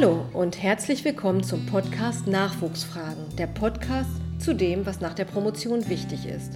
Hallo 0.00 0.24
und 0.32 0.62
herzlich 0.62 1.04
willkommen 1.04 1.42
zum 1.42 1.66
Podcast 1.66 2.26
Nachwuchsfragen, 2.26 3.36
der 3.36 3.46
Podcast 3.46 4.08
zu 4.38 4.54
dem, 4.54 4.86
was 4.86 5.02
nach 5.02 5.12
der 5.12 5.26
Promotion 5.26 5.90
wichtig 5.90 6.24
ist. 6.24 6.54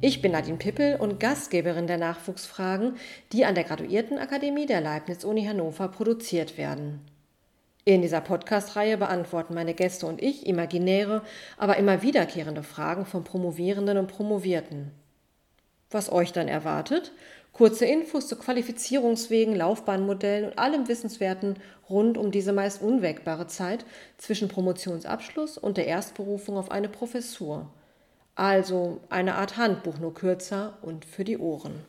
Ich 0.00 0.22
bin 0.22 0.32
Nadine 0.32 0.56
Pippel 0.56 0.96
und 0.96 1.20
Gastgeberin 1.20 1.86
der 1.86 1.98
Nachwuchsfragen, 1.98 2.96
die 3.32 3.44
an 3.44 3.54
der 3.54 3.64
Graduiertenakademie 3.64 4.64
der 4.64 4.80
Leibniz-Uni 4.80 5.44
Hannover 5.44 5.88
produziert 5.88 6.56
werden. 6.56 7.02
In 7.84 8.00
dieser 8.00 8.22
Podcast-Reihe 8.22 8.96
beantworten 8.96 9.52
meine 9.52 9.74
Gäste 9.74 10.06
und 10.06 10.22
ich 10.22 10.46
imaginäre, 10.46 11.20
aber 11.58 11.76
immer 11.76 12.00
wiederkehrende 12.00 12.62
Fragen 12.62 13.04
von 13.04 13.24
Promovierenden 13.24 13.98
und 13.98 14.06
Promovierten. 14.06 14.90
Was 15.90 16.10
euch 16.10 16.32
dann 16.32 16.48
erwartet? 16.48 17.12
Kurze 17.54 17.86
Infos 17.86 18.26
zu 18.26 18.34
Qualifizierungswegen, 18.34 19.54
Laufbahnmodellen 19.54 20.46
und 20.50 20.58
allem 20.58 20.88
Wissenswerten 20.88 21.54
rund 21.88 22.18
um 22.18 22.32
diese 22.32 22.52
meist 22.52 22.82
unwägbare 22.82 23.46
Zeit 23.46 23.86
zwischen 24.18 24.48
Promotionsabschluss 24.48 25.56
und 25.56 25.76
der 25.76 25.86
Erstberufung 25.86 26.56
auf 26.56 26.72
eine 26.72 26.88
Professur. 26.88 27.70
Also 28.34 29.00
eine 29.08 29.36
Art 29.36 29.56
Handbuch, 29.56 29.98
nur 30.00 30.14
kürzer 30.14 30.78
und 30.82 31.04
für 31.04 31.22
die 31.22 31.38
Ohren. 31.38 31.84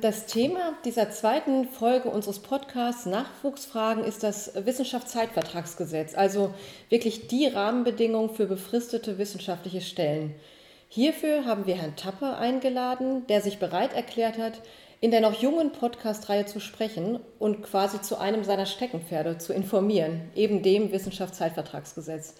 Das 0.00 0.26
Thema 0.26 0.74
dieser 0.84 1.10
zweiten 1.10 1.68
Folge 1.68 2.10
unseres 2.10 2.40
Podcasts 2.40 3.06
Nachwuchsfragen 3.06 4.02
ist 4.02 4.24
das 4.24 4.52
Wissenschaftszeitvertragsgesetz, 4.54 6.16
also 6.16 6.52
wirklich 6.88 7.28
die 7.28 7.46
Rahmenbedingungen 7.46 8.30
für 8.30 8.46
befristete 8.46 9.18
wissenschaftliche 9.18 9.82
Stellen. 9.82 10.34
Hierfür 10.92 11.44
haben 11.44 11.66
wir 11.66 11.76
Herrn 11.76 11.94
Tappe 11.94 12.36
eingeladen, 12.36 13.24
der 13.28 13.42
sich 13.42 13.60
bereit 13.60 13.92
erklärt 13.92 14.38
hat, 14.38 14.60
in 15.00 15.12
der 15.12 15.20
noch 15.20 15.40
jungen 15.40 15.70
Podcast-Reihe 15.70 16.46
zu 16.46 16.58
sprechen 16.58 17.20
und 17.38 17.62
quasi 17.62 18.02
zu 18.02 18.18
einem 18.18 18.42
seiner 18.42 18.66
Steckenpferde 18.66 19.38
zu 19.38 19.52
informieren, 19.52 20.32
eben 20.34 20.64
dem 20.64 20.90
Wissenschaftszeitvertragsgesetz. 20.90 22.34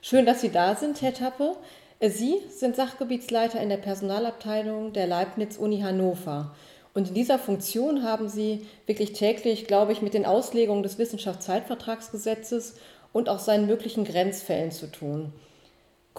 Schön, 0.00 0.24
dass 0.24 0.40
Sie 0.40 0.48
da 0.48 0.76
sind, 0.76 1.02
Herr 1.02 1.12
Tappe. 1.12 1.56
Sie 2.00 2.36
sind 2.48 2.74
Sachgebietsleiter 2.74 3.60
in 3.60 3.68
der 3.68 3.76
Personalabteilung 3.76 4.94
der 4.94 5.06
Leibniz-Uni 5.06 5.80
Hannover. 5.80 6.54
Und 6.94 7.08
in 7.08 7.14
dieser 7.14 7.38
Funktion 7.38 8.02
haben 8.02 8.30
Sie 8.30 8.66
wirklich 8.86 9.12
täglich, 9.12 9.66
glaube 9.66 9.92
ich, 9.92 10.00
mit 10.00 10.14
den 10.14 10.24
Auslegungen 10.24 10.82
des 10.82 10.96
Wissenschaftszeitvertragsgesetzes 10.96 12.76
und 13.12 13.28
auch 13.28 13.40
seinen 13.40 13.66
möglichen 13.66 14.04
Grenzfällen 14.04 14.72
zu 14.72 14.90
tun. 14.90 15.34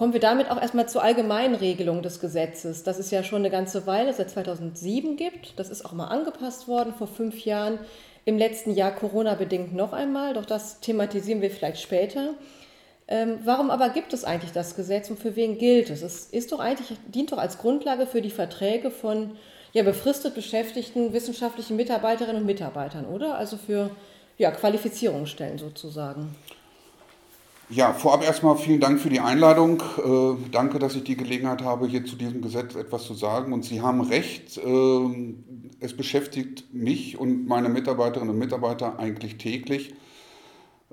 Kommen 0.02 0.14
wir 0.14 0.20
damit 0.20 0.50
auch 0.50 0.60
erstmal 0.60 0.90
zur 0.90 1.04
allgemeinen 1.04 1.54
Regelung 1.54 2.02
des 2.02 2.20
Gesetzes, 2.20 2.82
das 2.82 2.98
es 2.98 3.12
ja 3.12 3.24
schon 3.24 3.44
eine 3.44 3.52
ganze 3.52 3.86
Weile, 3.86 4.12
seit 4.12 4.32
2007 4.32 5.16
gibt. 5.16 5.60
Das 5.60 5.70
ist 5.70 5.86
auch 5.86 5.92
mal 5.92 6.08
angepasst 6.08 6.68
worden 6.68 6.96
vor 6.96 7.06
fünf 7.06 7.46
Jahren. 7.46 7.78
Im 8.26 8.40
letzten 8.40 8.72
Jahr 8.72 8.96
Corona-bedingt 8.96 9.76
noch 9.76 9.94
einmal, 9.94 10.34
doch 10.34 10.48
das 10.48 10.80
thematisieren 10.80 11.44
wir 11.44 11.52
vielleicht 11.52 11.80
später. 11.80 12.34
Ähm, 13.08 13.42
warum 13.44 13.70
aber 13.70 13.90
gibt 13.90 14.12
es 14.14 14.24
eigentlich 14.24 14.54
das 14.54 14.76
Gesetz 14.76 15.12
und 15.12 15.20
für 15.20 15.36
wen 15.36 15.60
gilt 15.60 15.92
es? 15.92 16.02
Es 16.02 16.26
ist 16.26 16.52
doch 16.52 16.60
eigentlich, 16.60 16.98
dient 17.06 17.32
doch 17.32 17.38
als 17.38 17.60
Grundlage 17.60 18.08
für 18.08 18.24
die 18.24 18.32
Verträge 18.32 18.90
von 18.90 19.38
ja, 19.72 19.84
befristet 19.84 20.34
beschäftigten 20.34 21.14
wissenschaftlichen 21.14 21.76
Mitarbeiterinnen 21.76 22.42
und 22.42 22.48
Mitarbeitern, 22.48 23.06
oder? 23.06 23.36
Also 23.36 23.56
für 23.56 23.92
ja, 24.40 24.50
Qualifizierungsstellen 24.50 25.60
sozusagen. 25.60 26.36
Ja, 27.74 27.94
vorab 27.94 28.22
erstmal 28.22 28.58
vielen 28.58 28.82
Dank 28.82 29.00
für 29.00 29.08
die 29.08 29.22
Einladung. 29.22 29.82
Äh, 29.98 30.50
danke, 30.52 30.78
dass 30.78 30.94
ich 30.98 31.06
die 31.06 31.16
Gelegenheit 31.16 31.62
habe, 31.62 31.88
hier 31.88 32.04
zu 32.04 32.18
diesem 32.18 32.42
Gesetz 32.42 32.76
etwas 32.76 33.06
zu 33.06 33.14
sagen. 33.14 33.54
Und 33.54 33.64
Sie 33.64 33.80
haben 33.80 34.02
recht, 34.02 34.58
äh, 34.58 35.34
es 35.80 35.96
beschäftigt 35.96 36.66
mich 36.74 37.18
und 37.18 37.48
meine 37.48 37.70
Mitarbeiterinnen 37.70 38.34
und 38.34 38.40
Mitarbeiter 38.40 39.00
eigentlich 39.00 39.38
täglich. 39.38 39.94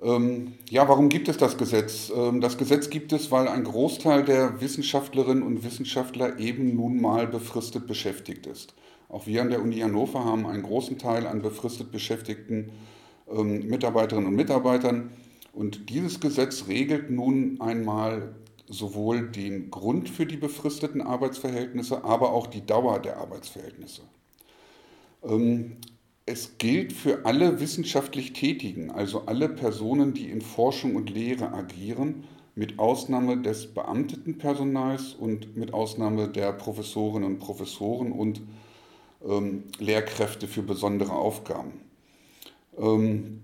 Ähm, 0.00 0.52
ja, 0.70 0.88
warum 0.88 1.08
gibt 1.08 1.28
es 1.28 1.36
das 1.36 1.58
Gesetz? 1.58 2.12
Ähm, 2.14 2.40
das 2.40 2.58
Gesetz 2.58 2.90
gibt 2.90 3.12
es, 3.12 3.32
weil 3.32 3.48
ein 3.48 3.64
Großteil 3.64 4.22
der 4.22 4.60
Wissenschaftlerinnen 4.60 5.42
und 5.42 5.64
Wissenschaftler 5.64 6.38
eben 6.38 6.76
nun 6.76 7.00
mal 7.00 7.26
befristet 7.26 7.88
beschäftigt 7.88 8.46
ist. 8.46 8.74
Auch 9.08 9.26
wir 9.26 9.42
an 9.42 9.50
der 9.50 9.62
Uni 9.62 9.80
Hannover 9.80 10.24
haben 10.24 10.46
einen 10.46 10.62
großen 10.62 10.96
Teil 10.96 11.26
an 11.26 11.42
befristet 11.42 11.90
beschäftigten 11.90 12.70
ähm, 13.28 13.66
Mitarbeiterinnen 13.66 14.28
und 14.28 14.36
Mitarbeitern. 14.36 15.10
Und 15.58 15.90
dieses 15.90 16.20
Gesetz 16.20 16.68
regelt 16.68 17.10
nun 17.10 17.60
einmal 17.60 18.36
sowohl 18.68 19.28
den 19.28 19.72
Grund 19.72 20.08
für 20.08 20.24
die 20.24 20.36
befristeten 20.36 21.02
Arbeitsverhältnisse, 21.02 22.04
aber 22.04 22.32
auch 22.32 22.46
die 22.46 22.64
Dauer 22.64 23.00
der 23.00 23.16
Arbeitsverhältnisse. 23.16 24.02
Ähm, 25.24 25.78
es 26.26 26.58
gilt 26.58 26.92
für 26.92 27.26
alle 27.26 27.58
wissenschaftlich 27.58 28.34
Tätigen, 28.34 28.92
also 28.92 29.22
alle 29.26 29.48
Personen, 29.48 30.14
die 30.14 30.30
in 30.30 30.42
Forschung 30.42 30.94
und 30.94 31.10
Lehre 31.10 31.52
agieren, 31.52 32.22
mit 32.54 32.78
Ausnahme 32.78 33.42
des 33.42 33.66
beamteten 33.66 34.38
Personals 34.38 35.14
und 35.14 35.56
mit 35.56 35.74
Ausnahme 35.74 36.28
der 36.28 36.52
Professorinnen 36.52 37.32
und 37.32 37.38
Professoren 37.40 38.12
und 38.12 38.42
ähm, 39.28 39.64
Lehrkräfte 39.80 40.46
für 40.46 40.62
besondere 40.62 41.14
Aufgaben. 41.14 41.72
Ähm, 42.78 43.40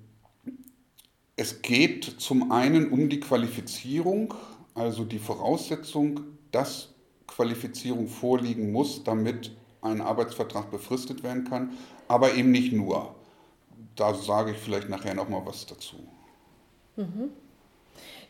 es 1.37 1.63
geht 1.63 2.05
zum 2.05 2.53
einen 2.53 2.91
um 2.91 3.09
die 3.09 3.21
Qualifizierung, 3.21 4.35
also 4.75 5.05
die 5.05 5.19
Voraussetzung, 5.19 6.21
dass 6.53 6.95
Qualifizierung 7.27 8.07
vorliegen 8.09 8.71
muss, 8.71 9.03
damit 9.03 9.51
ein 9.83 10.01
Arbeitsvertrag 10.01 10.71
befristet 10.71 11.23
werden 11.23 11.45
kann, 11.45 11.77
aber 12.09 12.35
eben 12.35 12.51
nicht 12.51 12.73
nur. 12.73 13.15
Da 13.97 14.15
sage 14.15 14.53
ich 14.53 14.59
vielleicht 14.59 14.89
nachher 14.89 15.15
noch 15.15 15.29
mal 15.29 15.45
was 15.45 15.67
dazu. 15.67 15.97
Mhm. 16.97 17.31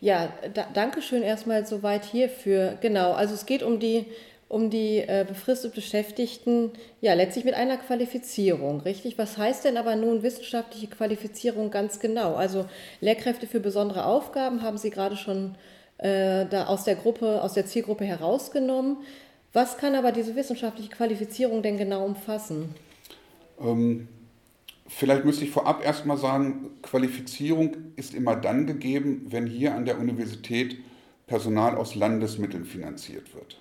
Ja, 0.01 0.33
da, 0.53 0.67
danke 0.73 1.01
schön 1.01 1.23
erstmal 1.23 1.67
soweit 1.67 2.05
hierfür. 2.05 2.77
Genau, 2.81 3.13
also 3.13 3.35
es 3.35 3.47
geht 3.47 3.63
um 3.63 3.79
die 3.79 4.07
um 4.49 4.71
die 4.71 4.99
äh, 4.99 5.25
befristet 5.27 5.75
Beschäftigten, 5.75 6.73
ja, 7.01 7.15
letztlich 7.15 7.45
mit 7.45 7.55
einer 7.55 7.77
Qualifizierung, 7.77 8.81
richtig? 8.83 9.19
Was 9.19 9.39
heißt 9.39 9.65
denn 9.65 9.77
aber 9.77 9.97
nun 9.97 10.23
wissenschaftliche 10.23 10.87
Qualifizierung 10.89 11.71
ganz 11.71 11.99
genau? 11.99 12.35
Also 12.35 12.67
Lehrkräfte 13.01 13.47
für 13.47 13.61
besondere 13.61 14.05
Aufgaben 14.07 14.63
haben 14.63 14.79
Sie 14.79 14.91
gerade 14.91 15.17
schon 15.17 15.57
äh, 15.99 16.47
da 16.47 16.67
aus 16.67 16.85
der 16.85 16.97
Gruppe, 16.97 17.43
aus 17.43 17.55
der 17.55 17.67
Zielgruppe 17.67 18.05
herausgenommen. 18.05 18.99
Was 19.53 19.79
kann 19.79 19.95
aber 19.95 20.13
diese 20.13 20.35
wissenschaftliche 20.37 20.91
Qualifizierung 20.91 21.63
denn 21.63 21.79
genau 21.79 22.05
umfassen? 22.05 22.75
Ähm, 23.61 24.09
vielleicht 24.89 25.25
müsste 25.25 25.45
ich 25.45 25.51
vorab 25.51 25.85
erstmal 25.85 26.19
sagen, 26.19 26.71
Qualifizierung 26.83 27.77
ist 27.97 28.15
immer 28.15 28.37
dann 28.37 28.67
gegeben, 28.67 29.27
wenn 29.31 29.47
hier 29.47 29.75
an 29.75 29.85
der 29.85 29.99
Universität 29.99 30.77
Personal 31.27 31.77
aus 31.77 31.95
Landesmitteln 31.95 32.65
finanziert 32.65 33.35
wird. 33.35 33.59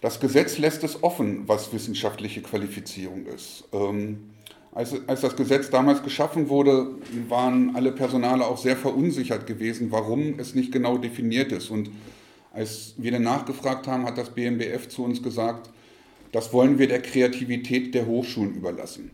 Das 0.00 0.20
Gesetz 0.20 0.58
lässt 0.58 0.84
es 0.84 1.02
offen, 1.02 1.48
was 1.48 1.72
wissenschaftliche 1.72 2.40
Qualifizierung 2.40 3.26
ist. 3.26 3.64
Ähm, 3.72 4.30
als, 4.72 4.94
als, 5.08 5.22
das 5.22 5.34
Gesetz 5.34 5.70
damals 5.70 6.02
geschaffen 6.04 6.48
wurde, 6.48 6.94
waren 7.28 7.74
alle 7.74 7.90
Personale 7.90 8.46
auch 8.46 8.58
sehr 8.58 8.76
verunsichert 8.76 9.46
gewesen, 9.46 9.90
warum 9.90 10.38
es 10.38 10.54
nicht 10.54 10.70
genau 10.70 10.98
definiert 10.98 11.50
ist. 11.50 11.70
Und 11.70 11.90
als 12.52 12.94
wir 12.96 13.10
dann 13.10 13.22
nachgefragt 13.22 13.88
haben, 13.88 14.04
hat 14.04 14.18
das 14.18 14.30
BMBF 14.30 14.88
zu 14.88 15.02
uns 15.02 15.22
gesagt, 15.22 15.70
das 16.30 16.52
wollen 16.52 16.78
wir 16.78 16.86
der 16.86 17.02
Kreativität 17.02 17.94
der 17.94 18.06
Hochschulen 18.06 18.54
überlassen. 18.54 19.10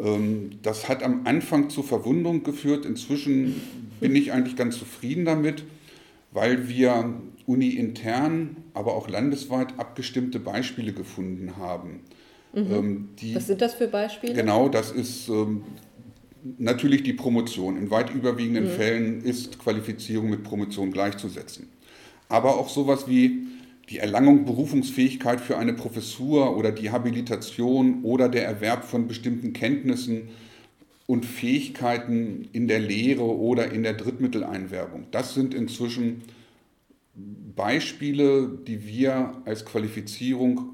Ähm, 0.00 0.58
das 0.62 0.88
hat 0.88 1.02
am 1.02 1.22
Anfang 1.26 1.70
zu 1.70 1.82
Verwunderung 1.82 2.44
geführt. 2.44 2.86
Inzwischen 2.86 3.60
bin 3.98 4.14
ich 4.14 4.32
eigentlich 4.32 4.54
ganz 4.54 4.78
zufrieden 4.78 5.24
damit, 5.24 5.64
weil 6.30 6.68
wir 6.68 7.14
uni-intern, 7.46 8.56
aber 8.72 8.94
auch 8.94 9.08
landesweit 9.08 9.78
abgestimmte 9.78 10.40
Beispiele 10.40 10.92
gefunden 10.92 11.56
haben. 11.56 12.00
Mhm. 12.52 12.72
Ähm, 12.72 13.08
die, 13.20 13.34
Was 13.34 13.46
sind 13.46 13.60
das 13.60 13.74
für 13.74 13.88
Beispiele? 13.88 14.34
Genau, 14.34 14.68
das 14.68 14.90
ist 14.90 15.28
ähm, 15.28 15.62
natürlich 16.58 17.02
die 17.02 17.12
Promotion. 17.12 17.76
In 17.76 17.90
weit 17.90 18.14
überwiegenden 18.14 18.64
mhm. 18.64 18.70
Fällen 18.70 19.20
ist 19.22 19.58
Qualifizierung 19.58 20.30
mit 20.30 20.42
Promotion 20.42 20.92
gleichzusetzen. 20.92 21.68
Aber 22.28 22.58
auch 22.58 22.68
sowas 22.68 23.08
wie 23.08 23.46
die 23.90 23.98
Erlangung 23.98 24.44
Berufungsfähigkeit 24.44 25.40
für 25.40 25.58
eine 25.58 25.74
Professur 25.74 26.56
oder 26.56 26.72
die 26.72 26.90
Habilitation 26.90 28.02
oder 28.02 28.28
der 28.28 28.46
Erwerb 28.46 28.84
von 28.84 29.06
bestimmten 29.08 29.52
Kenntnissen 29.52 30.28
und 31.06 31.26
Fähigkeiten 31.26 32.48
in 32.52 32.66
der 32.66 32.80
Lehre 32.80 33.24
oder 33.24 33.70
in 33.70 33.82
der 33.82 33.92
Drittmitteleinwerbung. 33.92 35.06
Das 35.10 35.34
sind 35.34 35.52
inzwischen 35.52 36.22
Beispiele, 37.14 38.58
die 38.66 38.86
wir 38.86 39.42
als 39.44 39.64
Qualifizierung 39.64 40.70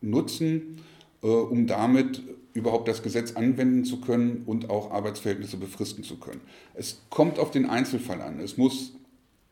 nutzen, 0.00 0.78
äh, 1.22 1.26
um 1.26 1.66
damit 1.66 2.22
überhaupt 2.54 2.88
das 2.88 3.02
Gesetz 3.02 3.32
anwenden 3.32 3.84
zu 3.84 4.00
können 4.00 4.42
und 4.44 4.68
auch 4.68 4.90
Arbeitsverhältnisse 4.90 5.56
befristen 5.56 6.04
zu 6.04 6.18
können. 6.18 6.40
Es 6.74 7.02
kommt 7.08 7.38
auf 7.38 7.50
den 7.50 7.66
Einzelfall 7.66 8.20
an. 8.20 8.40
Es 8.40 8.58
muss, 8.58 8.92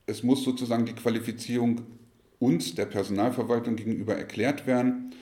es 0.07 0.23
muss 0.23 0.45
sozusagen 0.45 0.85
die 0.85 0.93
Qualifizierung 0.93 1.81
uns, 2.39 2.75
der 2.75 2.87
Personalverwaltung 2.87 3.77
gegenüber 3.77 4.17
erklärt 4.17 4.67
werden. 4.67 5.15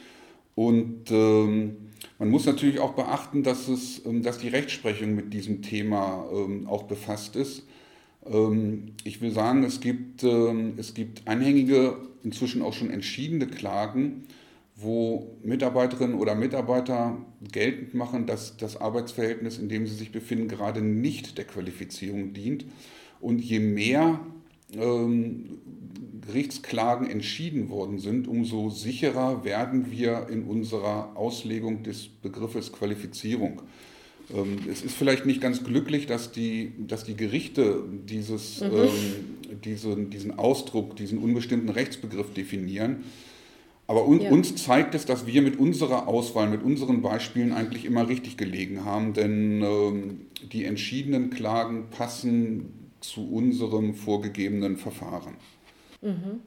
Und 0.55 1.11
ähm, 1.11 1.77
man 2.19 2.31
muss 2.31 2.47
natürlich 2.47 2.81
auch 2.81 2.95
beachten, 2.95 3.45
dass, 3.45 3.69
es, 3.69 4.05
ähm, 4.07 4.23
dass 4.23 4.39
die 4.39 4.49
Rechtsprechung 4.49 5.15
mit 5.15 5.33
diesem 5.33 5.63
Thema 5.63 6.29
ähm, 6.33 6.67
auch 6.67 6.85
befasst 6.85 7.37
ist. 7.37 7.65
Ähm, 8.31 8.93
ich 9.05 9.21
will 9.21 9.33
sagen, 9.33 9.65
es 9.65 9.81
gibt, 9.81 10.23
ähm, 10.23 10.75
es 10.77 10.95
gibt 10.95 11.27
anhängige, 11.27 11.97
inzwischen 12.23 12.63
auch 12.63 12.73
schon 12.73 12.91
entschiedene 12.91 13.47
Klagen, 13.47 14.25
wo 14.77 15.37
Mitarbeiterinnen 15.43 16.17
oder 16.17 16.35
Mitarbeiter 16.35 17.19
geltend 17.53 17.95
machen, 17.95 18.27
dass 18.27 18.57
das 18.57 18.77
Arbeitsverhältnis, 18.77 19.59
in 19.59 19.69
dem 19.69 19.87
sie 19.87 19.95
sich 19.95 20.13
befinden, 20.13 20.49
gerade 20.49 20.83
nicht 20.83 21.37
der 21.37 21.47
Qualifizierung 21.47 22.33
dient. 22.33 22.65
Und 23.21 23.41
je 23.41 23.59
mehr 23.59 24.21
ähm, 24.75 25.59
Gerichtsklagen 26.27 27.09
entschieden 27.09 27.71
worden 27.71 27.99
sind, 27.99 28.29
umso 28.29 28.71
sicherer 28.71 29.43
werden 29.45 29.91
wir 29.91 30.29
in 30.29 30.45
unserer 30.45 31.17
Auslegung 31.17 31.83
des 31.83 32.09
Begriffes 32.09 32.73
Qualifizierung. 32.73 33.63
Ähm, 34.35 34.59
es 34.71 34.83
ist 34.83 34.95
vielleicht 34.95 35.27
nicht 35.27 35.41
ganz 35.41 35.65
glücklich, 35.65 36.07
dass 36.07 36.33
die, 36.33 36.73
dass 36.79 37.05
die 37.05 37.17
Gerichte 37.17 37.83
dieses, 38.09 38.61
mhm. 38.61 38.71
ähm, 38.75 39.61
diesen, 39.65 40.11
diesen 40.11 40.39
Ausdruck, 40.39 40.97
diesen 40.97 41.19
unbestimmten 41.19 41.69
Rechtsbegriff 41.69 42.33
definieren. 42.35 43.05
Aber 43.87 44.07
un, 44.07 44.21
ja. 44.21 44.31
uns 44.31 44.55
zeigt 44.57 44.95
es, 44.95 45.07
dass 45.07 45.27
wir 45.27 45.41
mit 45.41 45.59
unserer 45.59 46.09
Auswahl, 46.09 46.51
mit 46.51 46.63
unseren 46.63 47.01
Beispielen 47.01 47.53
eigentlich 47.55 47.87
immer 47.87 48.07
richtig 48.07 48.37
gelegen 48.37 48.85
haben, 48.85 49.15
denn 49.15 49.63
ähm, 49.63 50.21
die 50.53 50.65
entschiedenen 50.65 51.31
Klagen 51.31 51.87
passen 51.91 52.91
zu 53.01 53.27
unserem 53.31 53.95
vorgegebenen 53.95 54.77
Verfahren. 54.77 55.35
Mhm. 56.03 56.41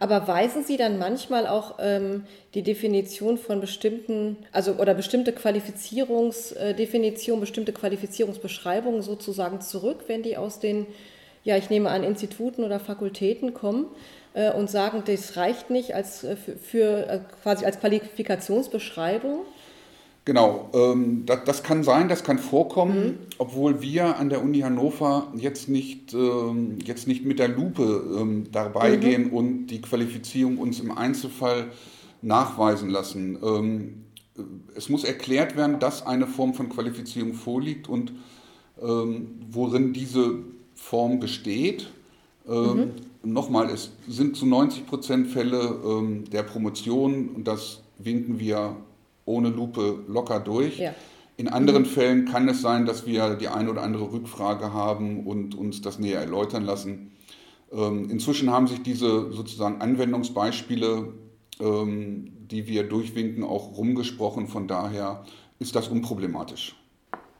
Aber 0.00 0.26
weisen 0.26 0.64
Sie 0.64 0.76
dann 0.76 0.98
manchmal 0.98 1.46
auch 1.46 1.76
ähm, 1.78 2.24
die 2.54 2.62
Definition 2.62 3.38
von 3.38 3.60
bestimmten, 3.60 4.36
also 4.52 4.72
oder 4.72 4.94
bestimmte 4.94 5.32
Qualifizierungsdefinitionen, 5.32 7.40
bestimmte 7.40 7.72
Qualifizierungsbeschreibungen 7.72 9.02
sozusagen 9.02 9.60
zurück, 9.60 10.04
wenn 10.08 10.22
die 10.22 10.36
aus 10.36 10.58
den, 10.58 10.86
ja, 11.44 11.56
ich 11.56 11.70
nehme 11.70 11.90
an, 11.90 12.02
Instituten 12.02 12.64
oder 12.64 12.80
Fakultäten 12.80 13.54
kommen 13.54 13.86
äh, 14.34 14.52
und 14.52 14.68
sagen, 14.68 15.04
das 15.06 15.36
reicht 15.36 15.70
nicht 15.70 15.94
als 15.94 16.24
äh, 16.24 16.36
für, 16.36 16.56
für 16.56 17.08
äh, 17.08 17.20
quasi 17.42 17.64
als 17.64 17.78
Qualifikationsbeschreibung? 17.78 19.42
Genau, 20.26 20.70
ähm, 20.74 21.24
das, 21.24 21.44
das, 21.44 21.62
kann 21.62 21.84
sein, 21.84 22.08
das 22.08 22.24
kann 22.24 22.40
vorkommen, 22.40 23.04
mhm. 23.04 23.18
obwohl 23.38 23.80
wir 23.80 24.16
an 24.18 24.28
der 24.28 24.42
Uni 24.42 24.58
Hannover 24.58 25.28
jetzt 25.36 25.68
nicht, 25.68 26.14
ähm, 26.14 26.80
jetzt 26.84 27.06
nicht 27.06 27.24
mit 27.24 27.38
der 27.38 27.46
Lupe 27.46 28.02
ähm, 28.18 28.48
dabei 28.50 28.96
mhm. 28.96 29.00
gehen 29.00 29.30
und 29.30 29.68
die 29.68 29.80
Qualifizierung 29.80 30.58
uns 30.58 30.80
im 30.80 30.90
Einzelfall 30.90 31.68
nachweisen 32.22 32.90
lassen. 32.90 33.38
Ähm, 33.40 34.04
es 34.74 34.88
muss 34.88 35.04
erklärt 35.04 35.56
werden, 35.56 35.78
dass 35.78 36.04
eine 36.04 36.26
Form 36.26 36.54
von 36.54 36.70
Qualifizierung 36.70 37.32
vorliegt 37.32 37.88
und 37.88 38.12
ähm, 38.82 39.38
worin 39.48 39.92
diese 39.92 40.40
Form 40.74 41.20
besteht. 41.20 41.86
Ähm, 42.48 42.92
mhm. 43.22 43.32
Nochmal, 43.32 43.70
es 43.70 43.92
sind 44.08 44.36
zu 44.36 44.44
90 44.44 44.88
Prozent 44.88 45.28
Fälle 45.28 46.24
der 46.32 46.42
Promotion 46.42 47.28
und 47.28 47.48
das 47.48 47.80
winken 47.98 48.38
wir 48.38 48.76
ohne 49.26 49.50
Lupe 49.50 50.04
locker 50.08 50.40
durch. 50.40 50.78
Ja. 50.78 50.94
In 51.36 51.48
anderen 51.48 51.82
mhm. 51.82 51.86
Fällen 51.86 52.24
kann 52.24 52.48
es 52.48 52.62
sein, 52.62 52.86
dass 52.86 53.06
wir 53.06 53.34
die 53.34 53.48
eine 53.48 53.70
oder 53.70 53.82
andere 53.82 54.10
Rückfrage 54.10 54.72
haben 54.72 55.26
und 55.26 55.54
uns 55.54 55.82
das 55.82 55.98
näher 55.98 56.20
erläutern 56.20 56.64
lassen. 56.64 57.12
Ähm, 57.70 58.08
inzwischen 58.08 58.50
haben 58.50 58.66
sich 58.66 58.82
diese 58.82 59.32
sozusagen 59.32 59.82
Anwendungsbeispiele, 59.82 61.12
ähm, 61.60 62.32
die 62.50 62.66
wir 62.68 62.84
durchwinken, 62.84 63.44
auch 63.44 63.76
rumgesprochen. 63.76 64.46
Von 64.46 64.66
daher 64.66 65.24
ist 65.58 65.76
das 65.76 65.88
unproblematisch. 65.88 66.76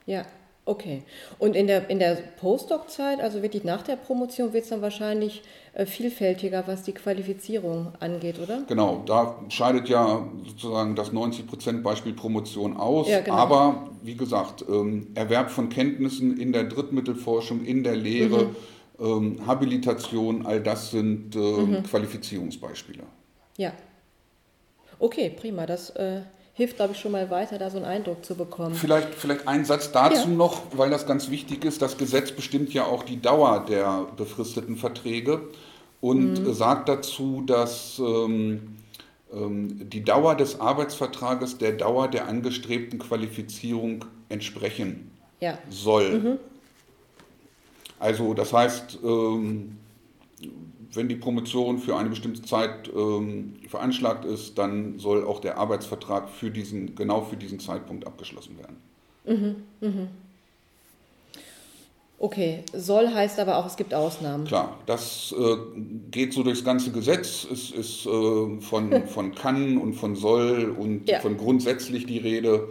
Ja, 0.04 0.26
Okay. 0.68 1.04
Und 1.38 1.54
in 1.54 1.68
der, 1.68 1.88
in 1.88 2.00
der 2.00 2.16
Postdoc-Zeit, 2.16 3.20
also 3.20 3.40
wirklich 3.40 3.62
nach 3.62 3.82
der 3.82 3.94
Promotion, 3.94 4.52
wird 4.52 4.64
es 4.64 4.70
dann 4.70 4.82
wahrscheinlich 4.82 5.42
äh, 5.74 5.86
vielfältiger, 5.86 6.64
was 6.66 6.82
die 6.82 6.92
Qualifizierung 6.92 7.92
angeht, 8.00 8.40
oder? 8.40 8.64
Genau, 8.66 9.04
da 9.06 9.36
scheidet 9.48 9.88
ja 9.88 10.28
sozusagen 10.44 10.96
das 10.96 11.12
90%-Beispiel 11.12 12.14
Promotion 12.14 12.76
aus. 12.76 13.08
Ja, 13.08 13.20
genau. 13.20 13.36
Aber 13.36 13.90
wie 14.02 14.16
gesagt, 14.16 14.64
ähm, 14.68 15.06
Erwerb 15.14 15.52
von 15.52 15.68
Kenntnissen 15.68 16.36
in 16.36 16.52
der 16.52 16.64
Drittmittelforschung, 16.64 17.64
in 17.64 17.84
der 17.84 17.94
Lehre, 17.94 18.46
mhm. 18.46 18.56
ähm, 19.38 19.46
Habilitation, 19.46 20.46
all 20.46 20.60
das 20.60 20.90
sind 20.90 21.36
ähm, 21.36 21.70
mhm. 21.70 21.82
Qualifizierungsbeispiele. 21.84 23.04
Ja. 23.56 23.72
Okay, 24.98 25.30
prima. 25.30 25.64
Das 25.64 25.90
äh, 25.90 26.22
hilft, 26.56 26.76
glaube 26.76 26.94
ich, 26.94 26.98
schon 26.98 27.12
mal 27.12 27.28
weiter, 27.28 27.58
da 27.58 27.68
so 27.68 27.76
einen 27.76 27.84
Eindruck 27.84 28.24
zu 28.24 28.34
bekommen. 28.34 28.74
Vielleicht, 28.74 29.14
vielleicht 29.14 29.46
ein 29.46 29.66
Satz 29.66 29.92
dazu 29.92 30.28
ja. 30.28 30.34
noch, 30.34 30.62
weil 30.72 30.88
das 30.88 31.06
ganz 31.06 31.30
wichtig 31.30 31.66
ist. 31.66 31.82
Das 31.82 31.98
Gesetz 31.98 32.32
bestimmt 32.32 32.72
ja 32.72 32.84
auch 32.84 33.02
die 33.02 33.20
Dauer 33.20 33.66
der 33.68 34.06
befristeten 34.16 34.76
Verträge 34.76 35.42
und 36.00 36.40
mhm. 36.40 36.54
sagt 36.54 36.88
dazu, 36.88 37.42
dass 37.44 37.98
ähm, 37.98 38.78
ähm, 39.30 39.90
die 39.90 40.02
Dauer 40.02 40.34
des 40.34 40.58
Arbeitsvertrages 40.58 41.58
der 41.58 41.72
Dauer 41.72 42.08
der 42.08 42.26
angestrebten 42.26 42.98
Qualifizierung 42.98 44.06
entsprechen 44.30 45.10
ja. 45.40 45.58
soll. 45.68 46.18
Mhm. 46.18 46.38
Also 47.98 48.32
das 48.32 48.54
heißt, 48.54 48.98
ähm, 49.04 49.76
wenn 50.96 51.08
die 51.08 51.16
Promotion 51.16 51.78
für 51.78 51.96
eine 51.96 52.08
bestimmte 52.08 52.42
Zeit 52.42 52.90
ähm, 52.94 53.56
veranschlagt 53.68 54.24
ist, 54.24 54.56
dann 54.58 54.98
soll 54.98 55.24
auch 55.24 55.40
der 55.40 55.58
Arbeitsvertrag 55.58 56.28
für 56.28 56.50
diesen, 56.50 56.94
genau 56.94 57.22
für 57.22 57.36
diesen 57.36 57.60
Zeitpunkt 57.60 58.06
abgeschlossen 58.06 58.58
werden. 58.58 58.76
Mhm, 59.24 59.88
mh. 59.88 60.08
Okay, 62.18 62.62
soll 62.72 63.12
heißt 63.12 63.38
aber 63.40 63.58
auch, 63.58 63.66
es 63.66 63.76
gibt 63.76 63.92
Ausnahmen. 63.92 64.46
Klar, 64.46 64.78
das 64.86 65.34
äh, 65.38 65.56
geht 66.10 66.32
so 66.32 66.42
durchs 66.42 66.64
ganze 66.64 66.90
Gesetz. 66.90 67.46
Es 67.50 67.70
ist 67.70 68.06
äh, 68.06 68.60
von, 68.60 69.06
von 69.06 69.34
kann 69.34 69.76
und 69.76 69.92
von 69.92 70.16
soll 70.16 70.74
und 70.76 71.08
ja. 71.08 71.20
von 71.20 71.36
grundsätzlich 71.36 72.06
die 72.06 72.18
Rede. 72.18 72.68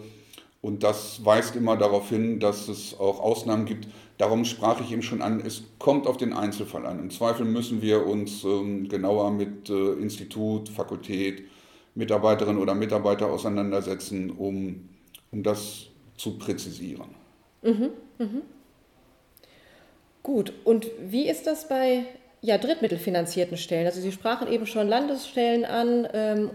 Und 0.62 0.82
das 0.82 1.24
weist 1.24 1.56
immer 1.56 1.78
darauf 1.78 2.10
hin, 2.10 2.40
dass 2.40 2.68
es 2.70 3.00
auch 3.00 3.20
Ausnahmen 3.20 3.66
gibt. 3.66 3.88
Darum 4.18 4.46
sprach 4.46 4.80
ich 4.80 4.92
eben 4.92 5.02
schon 5.02 5.22
an, 5.22 5.42
es 5.46 5.64
kommt 5.78 6.08
auf 6.08 6.18
den 6.18 6.32
Einzelfall 6.32 6.86
an. 6.86 7.00
Im 7.00 7.12
Zweifel 7.12 7.46
müssen 7.46 7.82
wir 7.82 8.06
uns 8.06 8.44
ähm, 8.46 8.88
genauer 8.88 9.32
mit 9.32 9.70
äh, 9.70 9.94
Institut, 9.94 10.70
Fakultät, 10.70 11.44
Mitarbeiterinnen 11.96 12.62
oder 12.62 12.76
Mitarbeiter 12.76 13.28
auseinandersetzen, 13.28 14.32
um, 14.32 14.90
um 15.32 15.44
das 15.44 15.88
zu 16.18 16.38
präzisieren. 16.38 17.10
Mhm, 17.62 17.90
mhm. 18.20 18.42
Gut, 20.24 20.54
und 20.64 20.88
wie 21.00 21.28
ist 21.28 21.46
das 21.46 21.68
bei 21.68 22.06
ja, 22.42 22.58
drittmittelfinanzierten 22.58 23.58
Stellen? 23.58 23.86
Also 23.86 24.02
Sie 24.02 24.12
sprachen 24.12 24.48
eben 24.48 24.66
schon 24.66 24.88
Landesstellen 24.88 25.66
an. 25.66 26.08
Ähm, 26.14 26.50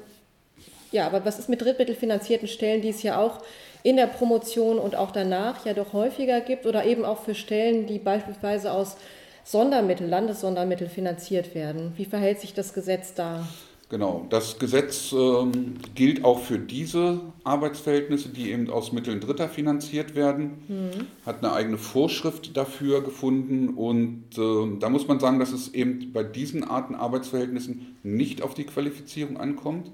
ja, 0.93 1.07
aber 1.07 1.25
was 1.25 1.39
ist 1.39 1.49
mit 1.49 1.61
drittmittelfinanzierten 1.61 2.49
Stellen, 2.49 2.83
die 2.83 2.89
es 2.89 3.03
ja 3.03 3.19
auch 3.19 3.43
in 3.83 3.97
der 3.97 4.07
Promotion 4.07 4.79
und 4.79 4.97
auch 4.97 5.11
danach 5.11 5.65
ja 5.65 5.75
doch 5.75 5.93
häufiger 5.93 6.41
gibt 6.41 6.67
oder 6.67 6.85
eben 6.85 7.05
auch 7.05 7.23
für 7.23 7.35
Stellen, 7.35 7.87
die 7.87 7.99
beispielsweise 7.99 8.73
aus 8.73 8.97
Sondermitteln, 9.45 10.11
Landessondermittel 10.11 10.89
finanziert 10.89 11.55
werden. 11.55 11.93
Wie 11.97 12.05
verhält 12.05 12.41
sich 12.41 12.55
das 12.55 12.73
Gesetz 12.75 13.15
da? 13.15 13.47
Genau, 13.91 14.25
das 14.31 14.61
Gesetz 14.61 15.13
ähm, 15.13 15.75
gilt 15.97 16.25
auch 16.25 16.39
für 16.39 16.61
diese 16.61 17.21
Arbeitsverhältnisse, 17.43 18.29
die 18.29 18.53
eben 18.53 18.71
aus 18.71 18.93
Mitteln 18.93 19.19
Dritter 19.19 19.49
finanziert 19.49 20.15
werden, 20.15 20.63
mhm. 20.69 21.07
hat 21.27 21.43
eine 21.43 21.53
eigene 21.53 21.77
Vorschrift 21.77 22.57
dafür 22.57 23.03
gefunden 23.03 23.71
und 23.71 24.27
äh, 24.39 24.79
da 24.79 24.89
muss 24.91 25.09
man 25.09 25.19
sagen, 25.19 25.41
dass 25.41 25.51
es 25.51 25.75
eben 25.75 26.13
bei 26.13 26.23
diesen 26.23 26.63
Arten 26.63 26.95
Arbeitsverhältnissen 26.95 27.97
nicht 28.05 28.43
auf 28.43 28.55
die 28.55 28.63
Qualifizierung 28.63 29.39
ankommt, 29.39 29.91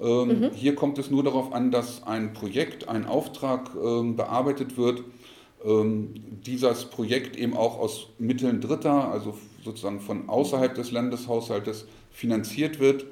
ähm, 0.00 0.40
mhm. 0.40 0.50
Hier 0.54 0.74
kommt 0.74 0.98
es 0.98 1.10
nur 1.10 1.24
darauf 1.24 1.52
an, 1.52 1.70
dass 1.70 2.02
ein 2.04 2.32
Projekt, 2.32 2.88
ein 2.88 3.06
Auftrag 3.06 3.70
ähm, 3.74 4.16
bearbeitet 4.16 4.76
wird. 4.76 5.02
Ähm, 5.64 6.14
dieses 6.46 6.84
Projekt 6.84 7.36
eben 7.36 7.56
auch 7.56 7.78
aus 7.78 8.08
Mitteln 8.18 8.60
Dritter, 8.60 9.10
also 9.10 9.36
sozusagen 9.64 10.00
von 10.00 10.28
außerhalb 10.28 10.74
des 10.74 10.92
Landeshaushaltes 10.92 11.86
finanziert 12.12 12.78
wird 12.78 13.06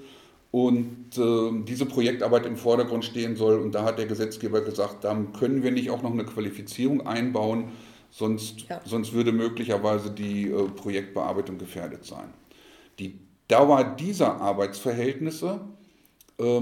und 0.52 1.19
äh, 1.19 1.64
diese 1.64 1.87
Projektarbeit 1.87 2.47
im 2.47 2.57
Vordergrund 2.57 3.05
stehen 3.05 3.35
soll. 3.35 3.59
Und 3.59 3.75
da 3.75 3.83
hat 3.83 3.99
der 3.99 4.07
Gesetzgeber 4.07 4.61
gesagt, 4.61 5.02
da 5.02 5.16
können 5.38 5.64
wir 5.64 5.73
nicht 5.73 5.90
auch 5.90 6.02
noch 6.02 6.12
eine 6.12 6.25
Qualifizierung 6.25 7.05
einbauen, 7.05 7.73
sonst, 8.11 8.69
ja. 8.69 8.81
sonst 8.85 9.12
würde 9.12 9.33
möglicherweise 9.33 10.11
die 10.11 10.49
äh, 10.50 10.69
Projektbearbeitung 10.69 11.59
gefährdet 11.59 12.05
sein. 12.05 12.33
Die 13.00 13.19
Dauer 13.49 13.85
dieser 13.85 14.40
Arbeitsverhältnisse 14.40 15.61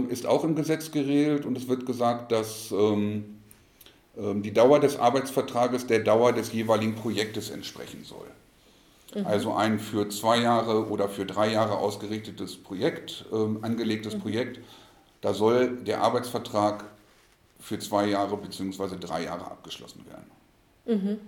ist 0.09 0.25
auch 0.27 0.45
im 0.45 0.55
Gesetz 0.55 0.93
geregelt 0.93 1.45
und 1.45 1.59
es 1.59 1.67
wird 1.67 1.85
gesagt, 1.85 2.31
dass 2.31 2.71
ähm, 2.71 3.41
ähm, 4.17 4.43
die 4.43 4.53
Dauer 4.53 4.79
des 4.79 4.99
Arbeitsvertrages 4.99 5.87
der 5.87 6.01
Dauer 6.01 6.33
des 6.33 6.53
jeweiligen 6.53 6.95
Projektes 6.95 7.51
entsprechen 7.51 8.05
soll. 8.05 8.27
Mhm. 9.15 9.27
Also 9.27 9.53
ein 9.55 9.81
für 9.81 10.09
zwei 10.09 10.39
Jahre 10.39 10.89
oder 10.89 11.09
für 11.09 11.27
drei 11.27 11.53
Jahre 11.53 11.77
ausgerichtetes 11.79 12.57
Projekt, 12.57 13.25
angelegtes 13.63 14.15
mhm. 14.15 14.21
Projekt, 14.21 14.61
da 15.21 15.35
soll 15.35 15.79
der 15.79 16.03
Arbeitsvertrag 16.03 16.85
für 17.59 17.79
zwei 17.79 18.07
Jahre 18.07 18.37
bzw. 18.37 18.97
drei 19.01 19.25
Jahre 19.25 19.47
abgeschlossen 19.47 20.05
werden. 20.07 20.31
Mhm. 20.85 21.21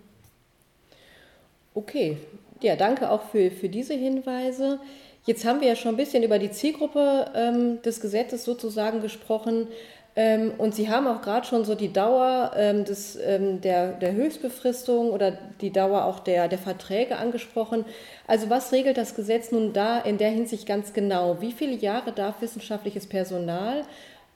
Okay, 1.75 2.19
ja, 2.61 2.77
danke 2.77 3.11
auch 3.11 3.23
für, 3.31 3.51
für 3.51 3.69
diese 3.69 3.95
Hinweise. 3.95 4.81
Jetzt 5.27 5.45
haben 5.45 5.61
wir 5.61 5.67
ja 5.67 5.75
schon 5.75 5.95
ein 5.95 5.97
bisschen 5.97 6.23
über 6.23 6.39
die 6.39 6.53
Zielgruppe 6.53 7.27
ähm, 7.35 7.83
des 7.83 8.01
Gesetzes 8.01 8.45
sozusagen 8.45 9.03
gesprochen. 9.03 9.67
Ähm, 10.15 10.53
und 10.57 10.73
Sie 10.73 10.89
haben 10.89 11.09
auch 11.09 11.21
gerade 11.21 11.45
schon 11.45 11.65
so 11.65 11.75
die 11.75 11.93
Dauer 11.93 12.53
ähm, 12.57 12.85
des, 12.85 13.17
ähm, 13.17 13.61
der, 13.61 13.89
der 13.93 14.13
Höchstbefristung 14.13 15.11
oder 15.11 15.37
die 15.61 15.73
Dauer 15.73 16.05
auch 16.05 16.21
der, 16.21 16.47
der 16.47 16.59
Verträge 16.59 17.17
angesprochen. 17.17 17.85
Also 18.29 18.49
was 18.51 18.73
regelt 18.73 18.97
das 18.99 19.17
Gesetz 19.17 19.51
nun 19.51 19.73
da 19.73 19.99
in 19.99 20.17
der 20.17 20.31
Hinsicht 20.31 20.65
ganz 20.65 20.93
genau? 20.93 21.41
Wie 21.41 21.53
viele 21.53 21.75
Jahre 21.75 22.13
darf 22.13 22.41
wissenschaftliches 22.41 23.09
Personal 23.09 23.83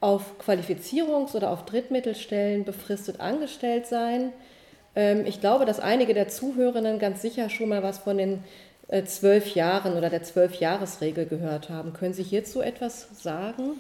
auf 0.01 0.41
Qualifizierungs- 0.45 1.37
oder 1.37 1.53
auf 1.53 1.67
Drittmittelstellen 1.67 2.65
befristet 2.65 3.21
angestellt 3.21 3.87
sein? 3.87 4.33
Ähm, 4.97 5.25
ich 5.25 5.41
glaube, 5.41 5.67
dass 5.67 5.79
einige 5.79 6.15
der 6.15 6.29
Zuhörenden 6.29 6.99
ganz 6.99 7.23
sicher 7.23 7.49
schon 7.49 7.69
mal 7.69 7.85
was 7.85 7.99
von 7.99 8.19
den 8.19 8.43
zwölf 9.05 9.55
Jahren 9.55 9.97
oder 9.97 10.11
der 10.11 10.23
Zwölfjahresregel 10.23 11.27
gehört 11.27 11.71
haben. 11.71 11.93
Können 11.93 12.15
Sie 12.15 12.23
hierzu 12.23 12.61
etwas 12.61 13.09
sagen? 13.23 13.75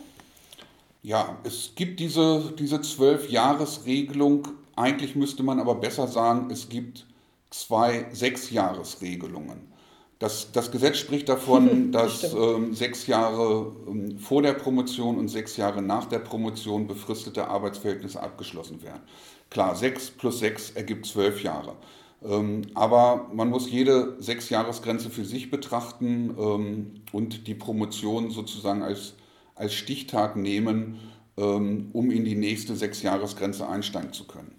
Ja, 1.02 1.38
es 1.44 1.72
gibt 1.74 1.98
diese, 1.98 2.52
diese 2.58 2.80
Zwölf-Jahres-Regelung. 2.80 4.48
Eigentlich 4.76 5.16
müsste 5.16 5.42
man 5.42 5.58
aber 5.58 5.74
besser 5.76 6.06
sagen, 6.06 6.50
es 6.50 6.68
gibt 6.68 7.06
zwei 7.50 8.06
Sechs-Jahres-Regelungen. 8.12 9.70
Das, 10.18 10.52
das 10.52 10.70
Gesetz 10.70 10.98
spricht 10.98 11.30
davon, 11.30 11.90
dass 11.92 12.34
ähm, 12.34 12.74
sechs 12.74 13.06
Jahre 13.06 13.72
ähm, 13.88 14.18
vor 14.18 14.42
der 14.42 14.52
Promotion 14.52 15.18
und 15.18 15.28
sechs 15.28 15.56
Jahre 15.56 15.80
nach 15.80 16.04
der 16.04 16.18
Promotion 16.18 16.86
befristete 16.86 17.48
Arbeitsverhältnisse 17.48 18.22
abgeschlossen 18.22 18.82
werden. 18.82 19.00
Klar, 19.48 19.74
sechs 19.74 20.10
plus 20.10 20.38
sechs 20.38 20.70
ergibt 20.70 21.06
zwölf 21.06 21.42
Jahre. 21.42 21.74
Ähm, 22.22 22.62
aber 22.74 23.30
man 23.32 23.48
muss 23.48 23.70
jede 23.70 24.16
Sechsjahresgrenze 24.20 25.10
für 25.10 25.24
sich 25.24 25.50
betrachten 25.50 26.34
ähm, 26.38 26.94
und 27.12 27.46
die 27.46 27.54
Promotion 27.54 28.30
sozusagen 28.30 28.82
als, 28.82 29.14
als 29.54 29.74
Stichtag 29.74 30.36
nehmen, 30.36 30.96
ähm, 31.38 31.88
um 31.92 32.10
in 32.10 32.24
die 32.24 32.34
nächste 32.34 32.76
Sechsjahresgrenze 32.76 33.66
einsteigen 33.66 34.12
zu 34.12 34.26
können. 34.26 34.54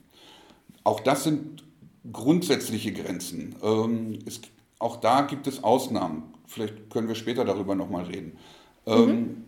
Auch 0.84 1.00
das 1.00 1.24
sind 1.24 1.63
grundsätzliche 2.12 2.91
Grenzen. 2.91 3.56
Es, 4.25 4.41
auch 4.80 4.96
da 4.96 5.22
gibt 5.22 5.46
es 5.46 5.63
Ausnahmen. 5.63 6.24
Vielleicht 6.48 6.89
können 6.89 7.08
wir 7.08 7.13
später 7.13 7.46
darüber 7.46 7.75
nochmal 7.75 8.06
reden. 8.06 8.38
Mhm. 8.88 9.46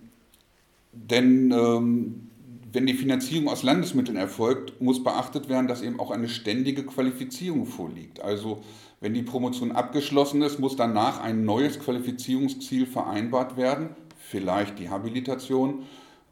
denn 0.92 2.30
wenn 2.74 2.88
die 2.88 2.96
Finanzierung 2.96 3.48
aus 3.50 3.62
Landesmitteln 3.62 4.18
erfolgt, 4.18 4.82
muss 4.82 5.04
beachtet 5.04 5.48
werden, 5.48 5.68
dass 5.68 5.84
eben 5.84 6.00
auch 6.00 6.10
eine 6.10 6.28
ständige 6.28 6.84
Qualifizierung 6.84 7.68
vorliegt. 7.68 8.20
Also 8.20 8.64
wenn 9.00 9.14
die 9.14 9.22
Promotion 9.22 9.72
abgeschlossen 9.72 10.42
ist, 10.42 10.60
muss 10.60 10.76
danach 10.76 11.22
ein 11.22 11.46
neues 11.46 11.80
Qualifizierungsziel 11.80 12.88
vereinbart 12.88 13.58
werden, 13.58 13.90
vielleicht 14.18 14.80
die 14.80 14.90
Habilitation, 14.90 15.84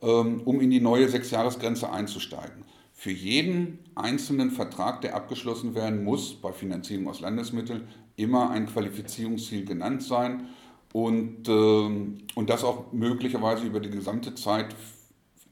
ähm, 0.02 0.42
um 0.44 0.60
in 0.62 0.72
die 0.72 0.82
neue 0.82 1.08
Sechsjahresgrenze 1.10 1.92
einzusteigen. 1.92 2.66
Für 2.92 3.12
jeden 3.12 3.80
einzelnen 3.94 4.50
Vertrag, 4.50 5.02
der 5.02 5.16
abgeschlossen 5.16 5.76
werden 5.76 6.04
muss, 6.04 6.34
bei 6.34 6.52
Finanzierung 6.54 7.08
aus 7.08 7.20
Landesmitteln, 7.20 7.88
immer 8.16 8.50
ein 8.50 8.66
Qualifizierungsziel 8.66 9.64
genannt 9.64 10.02
sein 10.02 10.48
und, 10.92 11.48
ähm, 11.48 12.18
und 12.34 12.50
das 12.50 12.64
auch 12.64 12.92
möglicherweise 12.94 13.66
über 13.66 13.80
die 13.80 13.92
gesamte 13.92 14.34
Zeit 14.34 14.76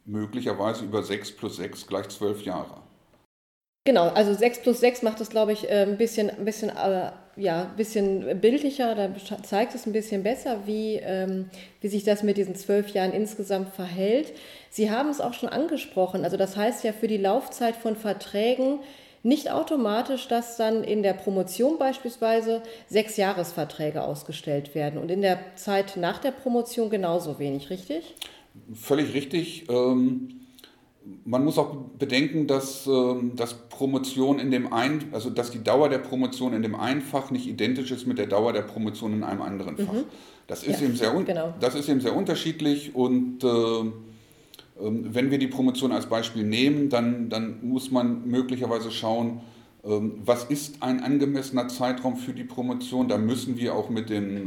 möglicherweise 0.10 0.86
über 0.86 1.04
6 1.04 1.32
plus 1.34 1.58
6 1.58 1.88
gleich 1.88 2.10
12 2.10 2.44
Jahre. 2.44 2.82
Genau, 3.86 4.10
also 4.10 4.34
6 4.34 4.62
plus 4.62 4.80
6 4.82 5.04
macht 5.04 5.22
es, 5.22 5.30
glaube 5.30 5.54
ich, 5.54 5.70
äh, 5.70 5.84
ein 5.84 5.98
bisschen, 5.98 6.30
ein 6.30 6.46
bisschen, 6.46 6.70
äh, 6.70 7.12
ja, 7.38 7.64
ein 7.64 7.76
bisschen 7.78 8.40
bildlicher, 8.40 8.94
da 8.94 9.10
zeigt 9.42 9.74
es 9.74 9.86
ein 9.86 9.94
bisschen 9.94 10.22
besser, 10.24 10.68
wie, 10.68 10.96
ähm, 10.96 11.50
wie 11.82 11.88
sich 11.88 12.04
das 12.04 12.22
mit 12.22 12.38
diesen 12.38 12.56
zwölf 12.56 12.90
Jahren 12.90 13.14
insgesamt 13.14 13.74
verhält. 13.74 14.34
Sie 14.70 14.92
haben 14.92 15.10
es 15.10 15.22
auch 15.22 15.34
schon 15.34 15.50
angesprochen, 15.50 16.24
also 16.24 16.38
das 16.38 16.58
heißt 16.58 16.84
ja 16.84 16.92
für 16.92 17.08
die 17.08 17.18
Laufzeit 17.18 17.76
von 17.76 17.96
Verträgen 17.96 18.80
nicht 19.24 19.52
automatisch, 19.52 20.28
dass 20.28 20.56
dann 20.56 20.84
in 20.84 21.04
der 21.04 21.14
Promotion 21.14 21.78
beispielsweise 21.78 22.62
sechs 22.88 23.18
Jahresverträge 23.18 24.04
ausgestellt 24.04 24.76
werden 24.76 25.00
und 25.00 25.10
in 25.10 25.22
der 25.22 25.40
Zeit 25.56 25.98
nach 25.98 26.20
der 26.20 26.32
Promotion 26.32 26.90
genauso 26.90 27.40
wenig, 27.40 27.70
richtig? 27.70 28.16
Völlig 28.74 29.14
richtig. 29.14 29.68
Ähm, 29.70 30.40
man 31.26 31.44
muss 31.44 31.58
auch 31.58 31.76
bedenken, 31.98 32.48
dass, 32.48 32.88
ähm, 32.88 33.36
dass 33.36 33.54
Promotion 33.70 34.40
in 34.40 34.52
dem 34.52 34.72
ein, 34.72 35.06
also 35.12 35.30
dass 35.30 35.52
die 35.52 35.64
Dauer 35.64 35.90
der 35.90 36.00
Promotion 36.00 36.54
in 36.54 36.62
dem 36.62 36.76
einen 36.76 37.02
Fach 37.02 37.32
nicht 37.32 37.48
identisch 37.48 37.92
ist 37.92 38.06
mit 38.06 38.18
der 38.18 38.28
Dauer 38.28 38.54
der 38.54 38.62
Promotion 38.62 39.14
in 39.14 39.24
einem 39.24 39.42
anderen 39.42 39.78
Fach. 39.78 39.94
Mhm. 39.94 40.04
Das, 40.48 40.64
ist 40.64 40.82
ja, 40.82 40.88
eben 40.88 40.96
sehr, 40.96 41.12
genau. 41.24 41.54
das 41.60 41.76
ist 41.76 41.90
eben 41.90 42.02
sehr 42.02 42.16
unterschiedlich 42.16 42.96
und 42.96 43.44
äh, 43.44 43.48
ähm, 43.48 43.94
wenn 44.80 45.32
wir 45.32 45.38
die 45.38 45.48
Promotion 45.48 45.92
als 45.92 46.08
Beispiel 46.08 46.44
nehmen, 46.44 46.90
dann, 46.90 47.30
dann 47.30 47.60
muss 47.68 47.92
man 47.92 48.28
möglicherweise 48.28 48.92
schauen, 48.92 49.42
was 49.82 50.44
ist 50.44 50.84
ein 50.84 51.00
angemessener 51.00 51.70
Zeitraum 51.70 52.18
für 52.18 52.34
die 52.34 52.44
Promotion. 52.44 53.08
Da 53.08 53.18
müssen 53.18 53.58
wir 53.58 53.74
auch 53.74 53.90
mit 53.90 54.10
den 54.10 54.46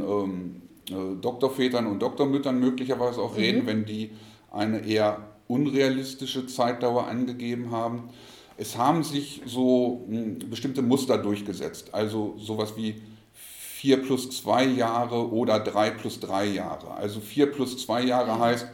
Doktorvätern 1.21 1.87
und 1.87 2.01
Doktormüttern 2.01 2.59
möglicherweise 2.59 3.21
auch 3.21 3.35
reden, 3.35 3.63
mhm. 3.63 3.67
wenn 3.67 3.85
die 3.85 4.11
eine 4.51 4.85
eher 4.85 5.17
unrealistische 5.47 6.47
Zeitdauer 6.47 7.07
angegeben 7.07 7.71
haben. 7.71 8.09
Es 8.57 8.77
haben 8.77 9.03
sich 9.03 9.41
so 9.45 10.05
hm, 10.07 10.39
bestimmte 10.49 10.81
Muster 10.81 11.17
durchgesetzt, 11.17 11.93
also 11.93 12.35
sowas 12.37 12.75
wie 12.77 13.01
4 13.33 14.01
plus 14.01 14.29
2 14.29 14.65
Jahre 14.65 15.31
oder 15.31 15.59
3 15.59 15.91
plus 15.91 16.19
3 16.19 16.45
Jahre. 16.45 16.91
Also 16.91 17.19
4 17.19 17.51
plus 17.51 17.77
2 17.85 18.03
Jahre 18.03 18.39
heißt, 18.39 18.67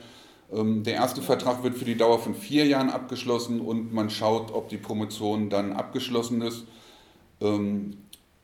ähm, 0.52 0.84
der 0.84 0.96
erste 0.96 1.22
Vertrag 1.22 1.64
wird 1.64 1.76
für 1.78 1.86
die 1.86 1.98
Dauer 1.98 2.20
von 2.20 2.36
vier 2.36 2.66
Jahren 2.66 2.90
abgeschlossen 2.90 3.62
und 3.62 3.94
man 3.94 4.10
schaut, 4.10 4.54
ob 4.54 4.70
die 4.70 4.78
Promotion 4.78 5.50
dann 5.50 5.74
abgeschlossen 5.74 6.42
ist. 6.42 6.66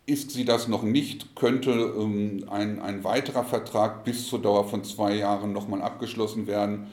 Ist 0.07 0.31
sie 0.31 0.45
das 0.45 0.67
noch 0.67 0.83
nicht, 0.83 1.35
könnte 1.35 1.71
ähm, 1.71 2.45
ein, 2.49 2.79
ein 2.79 3.03
weiterer 3.03 3.43
Vertrag 3.43 4.03
bis 4.03 4.27
zur 4.27 4.39
Dauer 4.39 4.67
von 4.67 4.83
zwei 4.83 5.15
Jahren 5.15 5.51
nochmal 5.51 5.81
abgeschlossen 5.81 6.45
werden, 6.45 6.87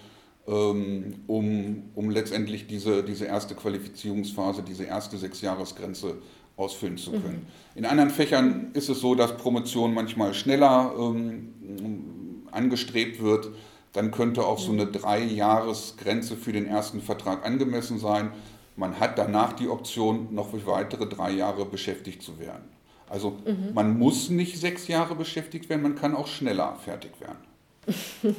ähm, 0.46 1.16
um, 1.26 1.90
um 1.94 2.10
letztendlich 2.10 2.66
diese, 2.66 3.02
diese 3.04 3.26
erste 3.26 3.54
Qualifizierungsphase, 3.54 4.62
diese 4.62 4.84
erste 4.84 5.18
Sechsjahresgrenze 5.18 6.16
ausfüllen 6.56 6.96
zu 6.96 7.12
können. 7.12 7.46
Mhm. 7.74 7.78
In 7.78 7.84
anderen 7.84 8.10
Fächern 8.10 8.70
ist 8.72 8.88
es 8.88 9.00
so, 9.00 9.14
dass 9.14 9.36
Promotion 9.36 9.92
manchmal 9.92 10.32
schneller 10.32 10.94
ähm, 10.98 12.46
angestrebt 12.50 13.22
wird. 13.22 13.50
Dann 13.92 14.10
könnte 14.10 14.46
auch 14.46 14.58
so 14.58 14.72
eine 14.72 14.86
Drei-Jahres-Grenze 14.86 16.36
für 16.36 16.52
den 16.52 16.66
ersten 16.66 17.02
Vertrag 17.02 17.44
angemessen 17.44 17.98
sein. 17.98 18.32
Man 18.76 18.98
hat 19.00 19.18
danach 19.18 19.52
die 19.52 19.68
Option, 19.68 20.34
noch 20.34 20.50
für 20.50 20.66
weitere 20.66 21.06
drei 21.06 21.32
Jahre 21.32 21.66
beschäftigt 21.66 22.22
zu 22.22 22.38
werden. 22.38 22.64
Also 23.12 23.36
mhm. 23.44 23.74
man 23.74 23.98
muss 23.98 24.30
nicht 24.30 24.58
sechs 24.58 24.88
Jahre 24.88 25.14
beschäftigt 25.14 25.68
werden, 25.68 25.82
man 25.82 25.96
kann 25.96 26.16
auch 26.16 26.26
schneller 26.26 26.78
fertig 26.82 27.10
werden. 27.20 27.36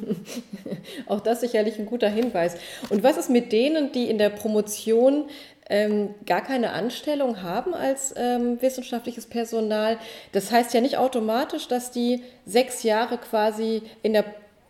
auch 1.08 1.20
das 1.20 1.42
sicherlich 1.42 1.78
ein 1.78 1.86
guter 1.86 2.10
Hinweis. 2.10 2.56
Und 2.90 3.04
was 3.04 3.18
ist 3.18 3.30
mit 3.30 3.52
denen, 3.52 3.92
die 3.92 4.10
in 4.10 4.18
der 4.18 4.30
Promotion 4.30 5.26
ähm, 5.70 6.16
gar 6.26 6.42
keine 6.42 6.72
Anstellung 6.72 7.44
haben 7.44 7.76
als 7.76 8.16
ähm, 8.18 8.60
wissenschaftliches 8.64 9.28
Personal? 9.28 10.00
Das 10.32 10.52
heißt 10.52 10.74
ja 10.74 10.82
nicht 10.82 10.98
automatisch, 10.98 11.68
dass 11.68 11.92
die 11.92 12.24
sechs 12.48 12.82
Jahre 12.82 13.20
quasi 13.20 13.84
in 14.02 14.14
der 14.14 14.26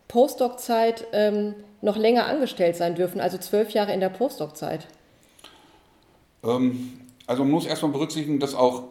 Postdoc-Zeit 0.09 1.05
ähm, 1.13 1.55
noch 1.81 1.95
länger 1.95 2.25
angestellt 2.25 2.75
sein 2.75 2.95
dürfen, 2.95 3.21
also 3.21 3.37
zwölf 3.37 3.69
Jahre 3.69 3.93
in 3.93 4.01
der 4.01 4.09
Postdoc-Zeit. 4.09 4.85
Ähm, 6.43 6.99
also 7.25 7.43
man 7.43 7.53
muss 7.53 7.65
erstmal 7.65 7.93
berücksichtigen, 7.93 8.41
dass 8.41 8.53
auch 8.53 8.83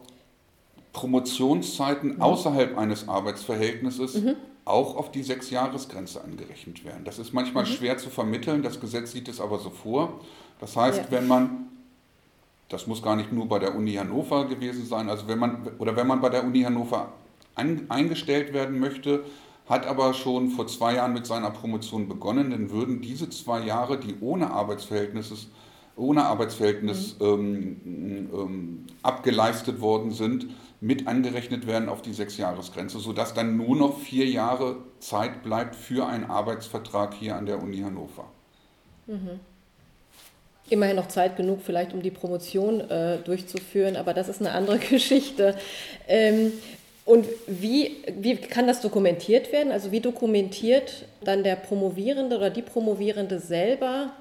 Promotionszeiten 0.93 2.15
mhm. 2.15 2.21
außerhalb 2.21 2.77
eines 2.77 3.09
Arbeitsverhältnisses 3.09 4.21
mhm. 4.21 4.35
auch 4.63 4.95
auf 4.95 5.11
die 5.11 5.23
Sechsjahresgrenze 5.23 6.23
angerechnet 6.23 6.85
werden. 6.85 7.03
Das 7.03 7.19
ist 7.19 7.33
manchmal 7.33 7.65
mhm. 7.65 7.69
schwer 7.69 7.97
zu 7.97 8.09
vermitteln, 8.09 8.61
das 8.61 8.79
Gesetz 8.79 9.11
sieht 9.11 9.27
es 9.27 9.41
aber 9.41 9.59
so 9.59 9.71
vor. 9.71 10.21
Das 10.59 10.77
heißt, 10.77 10.99
ja. 10.99 11.05
wenn 11.09 11.27
man, 11.27 11.67
das 12.69 12.87
muss 12.87 13.01
gar 13.01 13.15
nicht 13.15 13.33
nur 13.33 13.49
bei 13.49 13.59
der 13.59 13.75
Uni 13.75 13.93
Hannover 13.95 14.47
gewesen 14.47 14.85
sein, 14.85 15.09
also 15.09 15.27
wenn 15.27 15.39
man, 15.39 15.67
oder 15.79 15.95
wenn 15.95 16.07
man 16.07 16.21
bei 16.21 16.29
der 16.29 16.43
Uni 16.43 16.61
Hannover 16.61 17.11
an, 17.55 17.87
eingestellt 17.89 18.53
werden 18.53 18.79
möchte, 18.79 19.25
hat 19.67 19.87
aber 19.87 20.13
schon 20.13 20.49
vor 20.49 20.67
zwei 20.67 20.95
Jahren 20.95 21.13
mit 21.13 21.25
seiner 21.25 21.49
Promotion 21.49 22.07
begonnen, 22.07 22.51
dann 22.51 22.69
würden 22.69 23.01
diese 23.01 23.29
zwei 23.29 23.61
Jahre, 23.61 23.97
die 23.97 24.15
ohne 24.19 24.51
Arbeitsverhältnis, 24.51 25.47
ohne 25.95 26.25
Arbeitsverhältnis 26.25 27.17
mhm. 27.19 27.25
ähm, 27.25 28.29
ähm, 28.33 28.85
abgeleistet 29.01 29.81
worden 29.81 30.11
sind, 30.11 30.47
mit 30.83 31.07
angerechnet 31.07 31.65
werden 31.65 31.87
auf 31.87 32.01
die 32.01 32.11
Sechsjahresgrenze, 32.11 32.99
sodass 32.99 33.33
dann 33.33 33.55
nur 33.55 33.77
noch 33.77 33.99
vier 33.99 34.25
Jahre 34.25 34.75
Zeit 34.99 35.41
bleibt 35.41 35.77
für 35.77 36.05
einen 36.05 36.25
Arbeitsvertrag 36.25 37.13
hier 37.13 37.37
an 37.37 37.45
der 37.45 37.63
Uni 37.63 37.77
Hannover. 37.77 38.25
Mhm. 39.07 39.39
immerhin 40.69 40.95
noch 40.95 41.07
Zeit 41.07 41.35
genug, 41.35 41.59
vielleicht 41.61 41.93
um 41.93 42.01
die 42.01 42.11
Promotion 42.11 42.81
äh, 42.89 43.17
durchzuführen, 43.19 43.95
aber 43.95 44.13
das 44.13 44.27
ist 44.27 44.41
eine 44.41 44.51
andere 44.51 44.77
Geschichte. 44.91 45.55
Ähm, 46.07 46.51
und 47.05 47.27
wie, 47.47 48.03
wie 48.17 48.35
kann 48.35 48.67
das 48.67 48.81
dokumentiert 48.81 49.53
werden? 49.53 49.71
Also 49.71 49.91
wie 49.91 49.99
dokumentiert 50.01 51.05
dann 51.21 51.43
der 51.43 51.55
Promovierende 51.55 52.37
oder 52.37 52.49
die 52.49 52.61
Promovierende 52.61 53.39
selber 53.39 54.11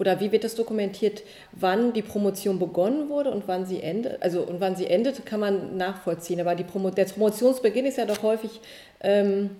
oder 0.00 0.18
wie 0.18 0.32
wird 0.32 0.44
das 0.44 0.54
dokumentiert, 0.54 1.22
wann 1.52 1.92
die 1.92 2.00
Promotion 2.00 2.58
begonnen 2.58 3.10
wurde 3.10 3.30
und 3.30 3.46
wann 3.46 3.66
sie 3.66 3.82
endet? 3.82 4.22
Also 4.22 4.40
und 4.40 4.58
wann 4.58 4.74
sie 4.74 4.86
endet, 4.86 5.26
kann 5.26 5.40
man 5.40 5.76
nachvollziehen. 5.76 6.40
Aber 6.40 6.54
die 6.54 6.64
Promo 6.64 6.88
der 6.90 7.04
Promotionsbeginn 7.04 7.84
ist 7.84 7.98
ja 7.98 8.06
doch 8.06 8.22
häufig 8.22 8.62
ähm, 9.02 9.50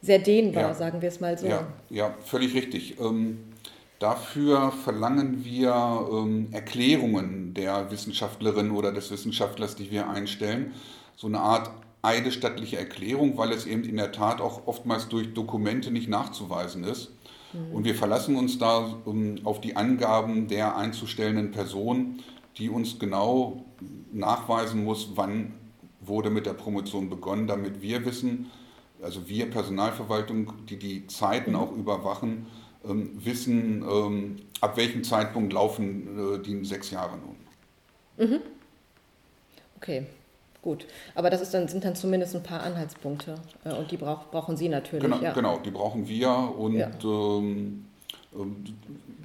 sehr 0.00 0.18
dehnbar, 0.18 0.62
ja. 0.62 0.74
sagen 0.74 1.02
wir 1.02 1.10
es 1.10 1.20
mal 1.20 1.36
so. 1.36 1.46
Ja, 1.46 1.66
ja 1.90 2.16
völlig 2.24 2.54
richtig. 2.54 2.98
Ähm, 2.98 3.40
dafür 3.98 4.72
verlangen 4.72 5.44
wir 5.44 6.08
ähm, 6.10 6.48
Erklärungen 6.52 7.52
der 7.52 7.90
Wissenschaftlerin 7.90 8.70
oder 8.70 8.92
des 8.92 9.10
Wissenschaftlers, 9.10 9.76
die 9.76 9.90
wir 9.90 10.08
einstellen. 10.08 10.72
So 11.16 11.26
eine 11.26 11.40
Art 11.40 11.70
eidesstattliche 12.00 12.78
Erklärung, 12.78 13.36
weil 13.36 13.52
es 13.52 13.66
eben 13.66 13.84
in 13.84 13.98
der 13.98 14.10
Tat 14.10 14.40
auch 14.40 14.66
oftmals 14.66 15.08
durch 15.08 15.34
Dokumente 15.34 15.90
nicht 15.90 16.08
nachzuweisen 16.08 16.82
ist. 16.82 17.10
Und 17.72 17.84
wir 17.84 17.94
verlassen 17.94 18.36
uns 18.36 18.58
da 18.58 18.94
um, 19.04 19.36
auf 19.44 19.60
die 19.60 19.76
Angaben 19.76 20.48
der 20.48 20.76
einzustellenden 20.76 21.50
Person, 21.50 22.20
die 22.56 22.70
uns 22.70 22.98
genau 22.98 23.64
nachweisen 24.12 24.84
muss, 24.84 25.10
wann 25.14 25.54
wurde 26.00 26.30
mit 26.30 26.46
der 26.46 26.54
Promotion 26.54 27.10
begonnen, 27.10 27.46
damit 27.46 27.82
wir 27.82 28.04
wissen, 28.04 28.50
also 29.02 29.28
wir 29.28 29.50
Personalverwaltung, 29.50 30.52
die 30.68 30.78
die 30.78 31.06
Zeiten 31.06 31.54
auch 31.54 31.72
überwachen, 31.72 32.46
ähm, 32.88 33.10
wissen, 33.14 33.82
ähm, 33.82 34.36
ab 34.60 34.76
welchem 34.76 35.04
Zeitpunkt 35.04 35.52
laufen 35.52 36.36
äh, 36.36 36.38
die 36.42 36.64
sechs 36.64 36.90
Jahre 36.90 37.18
nun. 37.18 38.28
Mhm. 38.28 38.40
Okay. 39.76 40.06
Gut, 40.62 40.86
aber 41.16 41.28
das 41.28 41.40
ist 41.42 41.52
dann, 41.52 41.66
sind 41.66 41.84
dann 41.84 41.96
zumindest 41.96 42.36
ein 42.36 42.42
paar 42.44 42.62
Anhaltspunkte 42.62 43.34
äh, 43.64 43.74
und 43.74 43.90
die 43.90 43.96
brauch, 43.96 44.30
brauchen 44.30 44.56
Sie 44.56 44.68
natürlich. 44.68 45.02
Genau, 45.02 45.20
ja. 45.20 45.32
genau, 45.32 45.58
die 45.58 45.72
brauchen 45.72 46.08
wir 46.08 46.54
und 46.56 46.76
ja. 46.76 46.88
ähm, 47.04 47.84
ähm 48.32 48.64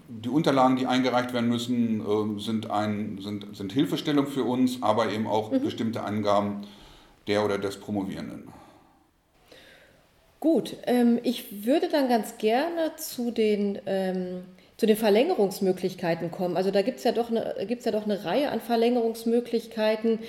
die 0.09 0.29
Unterlagen, 0.29 0.77
die 0.77 0.87
eingereicht 0.87 1.33
werden 1.33 1.49
müssen, 1.49 1.99
äh, 1.99 2.39
sind, 2.39 2.71
ein, 2.71 3.19
sind, 3.21 3.55
sind 3.55 3.73
Hilfestellung 3.73 4.25
für 4.25 4.43
uns, 4.43 4.81
aber 4.81 5.11
eben 5.11 5.27
auch 5.27 5.51
mhm. 5.51 5.61
bestimmte 5.61 6.01
Angaben 6.01 6.65
der 7.27 7.43
oder 7.43 7.57
des 7.57 7.77
Promovierenden. 7.77 8.47
Gut, 10.39 10.77
ähm, 10.85 11.19
ich 11.23 11.65
würde 11.65 11.89
dann 11.89 12.07
ganz 12.07 12.37
gerne 12.37 12.95
zu 12.95 13.31
den, 13.31 13.79
ähm, 13.85 14.43
zu 14.77 14.85
den 14.85 14.95
Verlängerungsmöglichkeiten 14.95 16.31
kommen. 16.31 16.55
Also 16.55 16.71
da 16.71 16.83
gibt 16.83 16.99
es 16.99 17.03
ja, 17.03 17.11
doch 17.11 17.29
eine, 17.29 17.55
ja 17.67 17.91
doch 17.91 18.05
eine 18.05 18.23
Reihe 18.23 18.49
an 18.51 18.61
Verlängerungsmöglichkeiten 18.61 20.19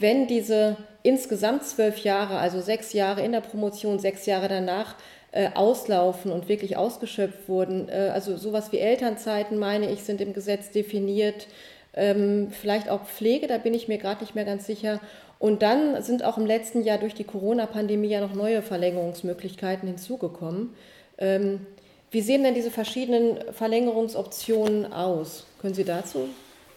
wenn 0.00 0.26
diese 0.26 0.76
insgesamt 1.02 1.64
zwölf 1.64 1.98
Jahre, 1.98 2.38
also 2.38 2.60
sechs 2.60 2.92
Jahre 2.92 3.24
in 3.24 3.32
der 3.32 3.40
Promotion, 3.40 3.98
sechs 3.98 4.26
Jahre 4.26 4.48
danach 4.48 4.96
äh, 5.32 5.50
auslaufen 5.54 6.32
und 6.32 6.48
wirklich 6.48 6.76
ausgeschöpft 6.76 7.48
wurden, 7.48 7.88
äh, 7.88 8.10
also 8.12 8.36
sowas 8.36 8.72
wie 8.72 8.78
Elternzeiten, 8.78 9.58
meine 9.58 9.90
ich, 9.90 10.02
sind 10.02 10.20
im 10.20 10.32
Gesetz 10.32 10.70
definiert, 10.70 11.46
ähm, 11.94 12.48
vielleicht 12.50 12.88
auch 12.88 13.04
Pflege, 13.04 13.46
da 13.46 13.58
bin 13.58 13.74
ich 13.74 13.88
mir 13.88 13.98
gerade 13.98 14.20
nicht 14.20 14.34
mehr 14.34 14.44
ganz 14.44 14.66
sicher. 14.66 15.00
Und 15.38 15.62
dann 15.62 16.02
sind 16.02 16.22
auch 16.22 16.36
im 16.36 16.46
letzten 16.46 16.82
Jahr 16.82 16.98
durch 16.98 17.14
die 17.14 17.24
Corona-Pandemie 17.24 18.08
ja 18.08 18.20
noch 18.20 18.34
neue 18.34 18.60
Verlängerungsmöglichkeiten 18.60 19.88
hinzugekommen. 19.88 20.74
Ähm, 21.16 21.66
wie 22.10 22.20
sehen 22.20 22.42
denn 22.42 22.54
diese 22.54 22.70
verschiedenen 22.70 23.38
Verlängerungsoptionen 23.52 24.92
aus? 24.92 25.46
Können 25.60 25.74
Sie 25.74 25.84
dazu 25.84 26.28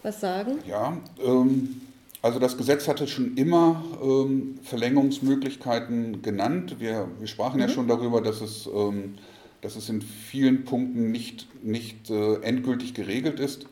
was 0.02 0.20
sagen? 0.20 0.58
Ja, 0.66 0.96
ähm, 1.22 1.80
also 2.24 2.38
das 2.38 2.56
Gesetz 2.56 2.88
hatte 2.88 3.06
schon 3.06 3.36
immer 3.36 3.84
ähm, 4.02 4.58
Verlängerungsmöglichkeiten 4.62 6.22
genannt. 6.22 6.76
Wir, 6.78 7.06
wir 7.18 7.26
sprachen 7.26 7.56
mhm. 7.56 7.60
ja 7.60 7.68
schon 7.68 7.86
darüber, 7.86 8.22
dass 8.22 8.40
es, 8.40 8.66
ähm, 8.66 9.16
dass 9.60 9.76
es 9.76 9.90
in 9.90 10.00
vielen 10.00 10.64
Punkten 10.64 11.12
nicht, 11.12 11.46
nicht 11.62 12.08
äh, 12.08 12.36
endgültig 12.36 12.94
geregelt 12.94 13.40
ist. 13.40 13.66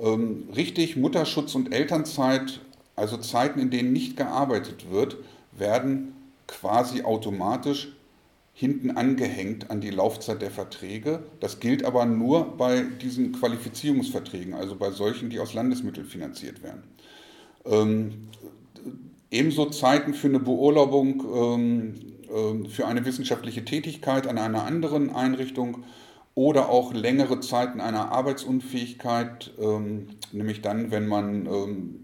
Ähm, 0.00 0.48
richtig, 0.56 0.96
Mutterschutz 0.96 1.54
und 1.54 1.72
Elternzeit, 1.72 2.58
also 2.96 3.16
Zeiten, 3.16 3.60
in 3.60 3.70
denen 3.70 3.92
nicht 3.92 4.16
gearbeitet 4.16 4.90
wird, 4.90 5.16
werden 5.52 6.16
quasi 6.48 7.02
automatisch 7.02 7.92
hinten 8.54 8.90
angehängt 8.90 9.70
an 9.70 9.80
die 9.80 9.90
Laufzeit 9.90 10.42
der 10.42 10.50
Verträge. 10.50 11.22
Das 11.38 11.60
gilt 11.60 11.84
aber 11.84 12.06
nur 12.06 12.56
bei 12.56 12.82
diesen 13.00 13.30
Qualifizierungsverträgen, 13.30 14.52
also 14.52 14.74
bei 14.74 14.90
solchen, 14.90 15.30
die 15.30 15.38
aus 15.38 15.54
Landesmitteln 15.54 16.08
finanziert 16.08 16.60
werden. 16.64 16.82
Ähm, 17.64 18.28
ebenso 19.30 19.66
Zeiten 19.66 20.14
für 20.14 20.28
eine 20.28 20.40
Beurlaubung 20.40 21.24
ähm, 21.34 21.94
äh, 22.34 22.68
für 22.68 22.86
eine 22.86 23.04
wissenschaftliche 23.04 23.64
Tätigkeit 23.64 24.26
an 24.26 24.38
einer 24.38 24.64
anderen 24.64 25.14
Einrichtung 25.14 25.84
oder 26.34 26.68
auch 26.68 26.92
längere 26.92 27.40
Zeiten 27.40 27.80
einer 27.80 28.10
Arbeitsunfähigkeit, 28.10 29.52
ähm, 29.60 30.08
nämlich 30.32 30.62
dann, 30.62 30.90
wenn 30.90 31.06
man 31.06 31.46
ähm, 31.46 32.00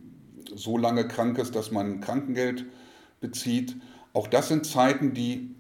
so 0.55 0.79
lange 0.79 1.07
krank 1.09 1.39
ist, 1.39 1.55
dass 1.55 1.71
man 1.71 2.01
Krankengeld 2.01 2.65
bezieht. 3.21 3.77
Auch 4.13 4.29
das 4.29 4.49
sind 4.49 4.67
Zeiten, 4.67 5.15
die, 5.15 5.55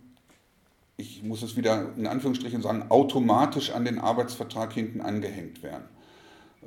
ich 0.96 1.22
muss 1.22 1.42
es 1.42 1.56
wieder 1.56 1.92
in 1.96 2.06
Anführungsstrichen 2.06 2.62
sagen, 2.62 2.86
automatisch 2.90 3.70
an 3.70 3.84
den 3.84 3.98
Arbeitsvertrag 3.98 4.72
hinten 4.72 5.00
angehängt 5.00 5.62
werden. 5.62 5.84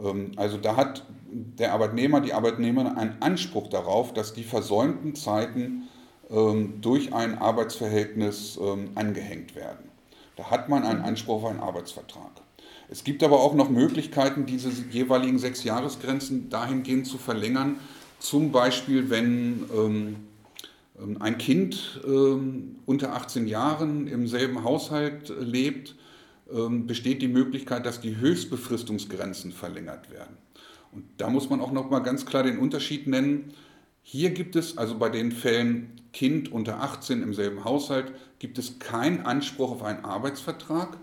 Ähm, 0.01 0.31
also 0.35 0.57
da 0.57 0.75
hat 0.75 1.05
der 1.31 1.73
Arbeitnehmer, 1.73 2.21
die 2.21 2.33
Arbeitnehmerin 2.33 2.95
einen 2.95 3.21
Anspruch 3.21 3.67
darauf, 3.67 4.13
dass 4.13 4.33
die 4.33 4.43
versäumten 4.43 5.15
Zeiten 5.15 5.83
ähm, 6.29 6.81
durch 6.81 7.13
ein 7.13 7.37
Arbeitsverhältnis 7.37 8.59
ähm, 8.61 8.91
angehängt 8.95 9.55
werden. 9.55 9.89
Da 10.35 10.49
hat 10.49 10.69
man 10.69 10.83
einen 10.83 11.01
Anspruch 11.01 11.43
auf 11.43 11.49
einen 11.49 11.59
Arbeitsvertrag. 11.59 12.31
Es 12.89 13.03
gibt 13.03 13.23
aber 13.23 13.39
auch 13.39 13.53
noch 13.53 13.69
Möglichkeiten, 13.69 14.45
diese 14.45 14.69
jeweiligen 14.91 15.39
sechs 15.39 15.63
Jahresgrenzen 15.63 16.49
dahingehend 16.49 17.07
zu 17.07 17.17
verlängern, 17.17 17.77
zum 18.19 18.51
Beispiel 18.51 19.09
wenn 19.09 19.65
ein 21.19 21.37
Kind 21.37 22.01
unter 22.85 23.13
18 23.13 23.47
Jahren 23.47 24.07
im 24.07 24.27
selben 24.27 24.63
Haushalt 24.63 25.33
lebt 25.39 25.95
ähm, 25.95 26.01
besteht 26.53 27.21
die 27.21 27.27
Möglichkeit, 27.27 27.85
dass 27.85 27.99
die 27.99 28.17
Höchstbefristungsgrenzen 28.17 29.51
verlängert 29.51 30.11
werden. 30.11 30.37
Und 30.91 31.05
da 31.17 31.29
muss 31.29 31.49
man 31.49 31.61
auch 31.61 31.71
noch 31.71 31.89
mal 31.89 31.99
ganz 31.99 32.25
klar 32.25 32.43
den 32.43 32.59
Unterschied 32.59 33.07
nennen. 33.07 33.53
Hier 34.03 34.29
gibt 34.31 34.55
es 34.55 34.77
also 34.77 34.97
bei 34.97 35.09
den 35.09 35.31
Fällen 35.31 36.01
Kind 36.11 36.51
unter 36.51 36.81
18 36.81 37.23
im 37.23 37.33
selben 37.33 37.63
Haushalt 37.63 38.11
gibt 38.37 38.59
es 38.59 38.77
keinen 38.77 39.25
Anspruch 39.25 39.71
auf 39.71 39.83
einen 39.83 40.05
Arbeitsvertrag. 40.05 40.97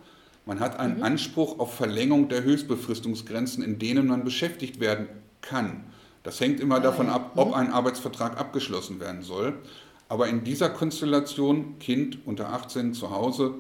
Man 0.47 0.61
hat 0.61 0.79
einen 0.79 0.99
mhm. 0.99 1.03
Anspruch 1.03 1.59
auf 1.59 1.75
Verlängerung 1.75 2.29
der 2.29 2.45
Höchstbefristungsgrenzen, 2.45 3.65
in 3.65 3.79
denen 3.79 4.07
man 4.07 4.25
beschäftigt 4.25 4.79
werden 4.79 5.09
kann. 5.41 5.85
Das 6.23 6.39
hängt 6.39 6.61
immer 6.61 6.77
ah, 6.77 6.81
davon 6.81 7.09
ab, 7.09 7.33
ob 7.37 7.49
mhm. 7.49 7.55
ein 7.55 7.73
Arbeitsvertrag 7.73 8.39
abgeschlossen 8.39 9.01
werden 9.01 9.23
soll. 9.23 9.59
Aber 10.09 10.29
in 10.29 10.45
dieser 10.45 10.69
Konstellation, 10.69 11.79
Kind 11.79 12.19
unter 12.27 12.53
18 12.53 12.95
zu 12.95 13.11
Hause, 13.11 13.55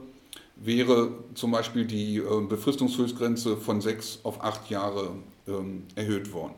wäre 0.60 1.12
zum 1.34 1.50
Beispiel 1.50 1.84
die 1.84 2.18
äh, 2.18 2.40
Befristungshöchstgrenze 2.46 3.56
von 3.56 3.80
sechs 3.80 4.20
auf 4.22 4.44
acht 4.44 4.70
Jahre 4.70 5.10
ähm, 5.48 5.84
erhöht 5.96 6.32
worden. 6.32 6.54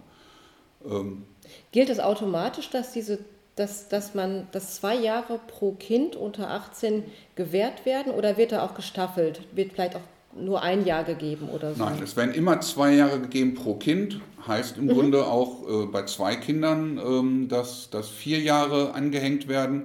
Ähm, 0.85 1.23
Gilt 1.71 1.89
es 1.89 2.01
automatisch, 2.01 2.71
dass, 2.71 2.93
diese, 2.93 3.21
dass, 3.57 3.89
dass, 3.89 4.15
man, 4.15 4.49
dass 4.53 4.77
zwei 4.77 4.97
Jahre 4.97 5.41
pro 5.47 5.73
Kind 5.73 6.17
unter 6.17 6.51
18 6.51 7.05
gewährt 7.37 7.87
werden 7.87 8.13
oder 8.13 8.37
wird 8.37 8.53
da 8.53 8.65
auch 8.65 8.75
gestaffelt? 8.75 9.43
Wird 9.53 9.73
vielleicht 9.73 9.97
auch 9.97 10.01
nur 10.35 10.63
ein 10.63 10.85
Jahr 10.85 11.05
gegeben 11.05 11.49
oder 11.49 11.75
so? 11.75 11.85
Nein, 11.85 12.01
es 12.03 12.17
werden 12.17 12.35
immer 12.35 12.61
zwei 12.61 12.95
Jahre 12.95 13.21
gegeben 13.21 13.55
pro 13.55 13.75
Kind. 13.75 14.21
Heißt 14.47 14.79
im 14.79 14.87
mhm. 14.87 14.95
Grunde 14.95 15.27
auch 15.27 15.69
äh, 15.69 15.87
bei 15.87 16.05
zwei 16.05 16.35
Kindern, 16.35 16.99
ähm, 16.99 17.49
dass, 17.49 17.91
dass 17.91 18.09
vier 18.09 18.41
Jahre 18.41 18.95
angehängt 18.95 19.47
werden. 19.47 19.85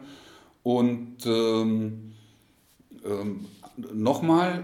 Und 0.64 1.26
ähm, 1.26 2.14
ähm, 3.06 3.46
nochmal, 3.94 4.64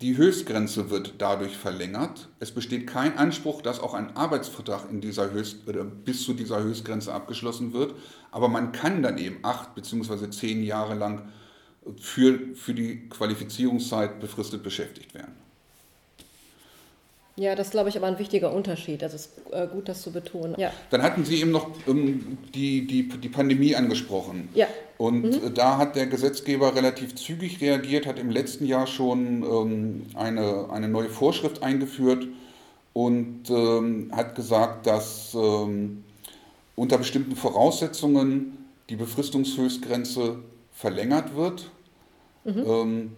die 0.00 0.16
Höchstgrenze 0.16 0.90
wird 0.90 1.14
dadurch 1.18 1.56
verlängert. 1.56 2.28
Es 2.40 2.52
besteht 2.52 2.86
kein 2.86 3.16
Anspruch, 3.16 3.62
dass 3.62 3.80
auch 3.80 3.94
ein 3.94 4.16
Arbeitsvertrag 4.16 4.90
in 4.90 5.00
dieser 5.00 5.30
Höchst, 5.30 5.64
bis 6.04 6.24
zu 6.24 6.34
dieser 6.34 6.62
Höchstgrenze 6.62 7.12
abgeschlossen 7.12 7.72
wird. 7.72 7.94
Aber 8.30 8.48
man 8.48 8.72
kann 8.72 9.02
dann 9.02 9.18
eben 9.18 9.38
acht 9.42 9.74
bzw. 9.74 10.30
zehn 10.30 10.62
Jahre 10.62 10.94
lang 10.94 11.28
für, 11.98 12.54
für 12.54 12.74
die 12.74 13.08
Qualifizierungszeit 13.08 14.20
befristet 14.20 14.62
beschäftigt 14.62 15.14
werden. 15.14 15.43
Ja, 17.36 17.54
das 17.56 17.68
ist, 17.68 17.70
glaube 17.72 17.88
ich, 17.88 17.96
aber 17.96 18.06
ein 18.06 18.18
wichtiger 18.18 18.52
Unterschied. 18.52 19.02
Das 19.02 19.12
ist 19.12 19.30
äh, 19.50 19.66
gut, 19.66 19.88
das 19.88 20.02
zu 20.02 20.12
betonen. 20.12 20.54
Ja. 20.56 20.72
Dann 20.90 21.02
hatten 21.02 21.24
Sie 21.24 21.40
eben 21.40 21.50
noch 21.50 21.68
ähm, 21.88 22.38
die, 22.54 22.86
die, 22.86 23.08
die 23.08 23.28
Pandemie 23.28 23.74
angesprochen. 23.74 24.48
Ja. 24.54 24.68
Und 24.98 25.42
mhm. 25.42 25.54
da 25.54 25.78
hat 25.78 25.96
der 25.96 26.06
Gesetzgeber 26.06 26.76
relativ 26.76 27.16
zügig 27.16 27.60
reagiert, 27.60 28.06
hat 28.06 28.20
im 28.20 28.30
letzten 28.30 28.66
Jahr 28.66 28.86
schon 28.86 29.42
ähm, 29.42 30.06
eine, 30.14 30.70
eine 30.70 30.88
neue 30.88 31.08
Vorschrift 31.08 31.62
eingeführt, 31.62 32.28
und 32.94 33.50
ähm, 33.50 34.10
hat 34.12 34.34
gesagt, 34.34 34.86
dass 34.86 35.34
ähm, 35.34 36.04
unter 36.76 36.96
bestimmten 36.96 37.36
Voraussetzungen 37.36 38.56
die 38.88 38.96
Befristungshöchstgrenze 38.96 40.38
verlängert 40.72 41.36
wird. 41.36 41.70
Mhm. 42.44 43.10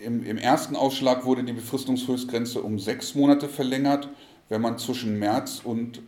Im, 0.00 0.24
Im 0.24 0.38
ersten 0.38 0.76
Aufschlag 0.76 1.24
wurde 1.24 1.44
die 1.44 1.52
Befristungshöchstgrenze 1.52 2.62
um 2.62 2.78
sechs 2.78 3.14
Monate 3.14 3.48
verlängert, 3.48 4.08
wenn 4.48 4.60
man 4.60 4.78
zwischen 4.78 5.18
März 5.18 5.60
und 5.62 6.02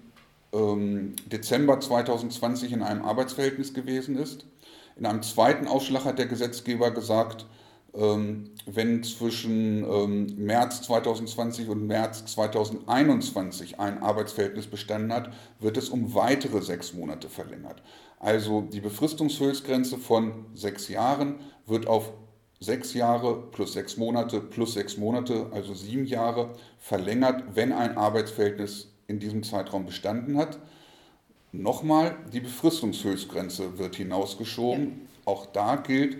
ähm, 0.52 1.14
Dezember 1.26 1.80
2020 1.80 2.72
in 2.72 2.82
einem 2.82 3.04
Arbeitsverhältnis 3.04 3.74
gewesen 3.74 4.16
ist. 4.16 4.44
In 4.96 5.06
einem 5.06 5.22
zweiten 5.22 5.66
Aufschlag 5.66 6.04
hat 6.04 6.18
der 6.18 6.26
Gesetzgeber 6.26 6.90
gesagt, 6.90 7.46
ähm, 7.94 8.50
wenn 8.66 9.02
zwischen 9.02 9.84
ähm, 9.84 10.34
März 10.36 10.82
2020 10.82 11.68
und 11.68 11.86
März 11.86 12.24
2021 12.26 13.78
ein 13.78 14.02
Arbeitsverhältnis 14.02 14.66
bestanden 14.66 15.12
hat, 15.12 15.32
wird 15.60 15.76
es 15.76 15.90
um 15.90 16.14
weitere 16.14 16.62
sechs 16.62 16.94
Monate 16.94 17.28
verlängert. 17.28 17.82
Also 18.18 18.62
die 18.62 18.80
Befristungshöchstgrenze 18.80 19.98
von 19.98 20.46
sechs 20.54 20.88
Jahren 20.88 21.40
wird 21.66 21.86
auf 21.86 22.12
sechs 22.62 22.94
Jahre 22.94 23.42
plus 23.50 23.72
sechs 23.72 23.96
Monate 23.96 24.40
plus 24.40 24.74
sechs 24.74 24.96
Monate, 24.96 25.48
also 25.52 25.74
sieben 25.74 26.06
Jahre, 26.06 26.54
verlängert, 26.78 27.42
wenn 27.54 27.72
ein 27.72 27.98
Arbeitsverhältnis 27.98 28.88
in 29.08 29.18
diesem 29.18 29.42
Zeitraum 29.42 29.84
bestanden 29.84 30.38
hat. 30.38 30.58
Nochmal, 31.50 32.16
die 32.32 32.40
Befristungshöchstgrenze 32.40 33.78
wird 33.78 33.96
hinausgeschoben. 33.96 34.84
Ja. 34.84 35.32
Auch 35.32 35.46
da 35.46 35.76
gilt, 35.76 36.18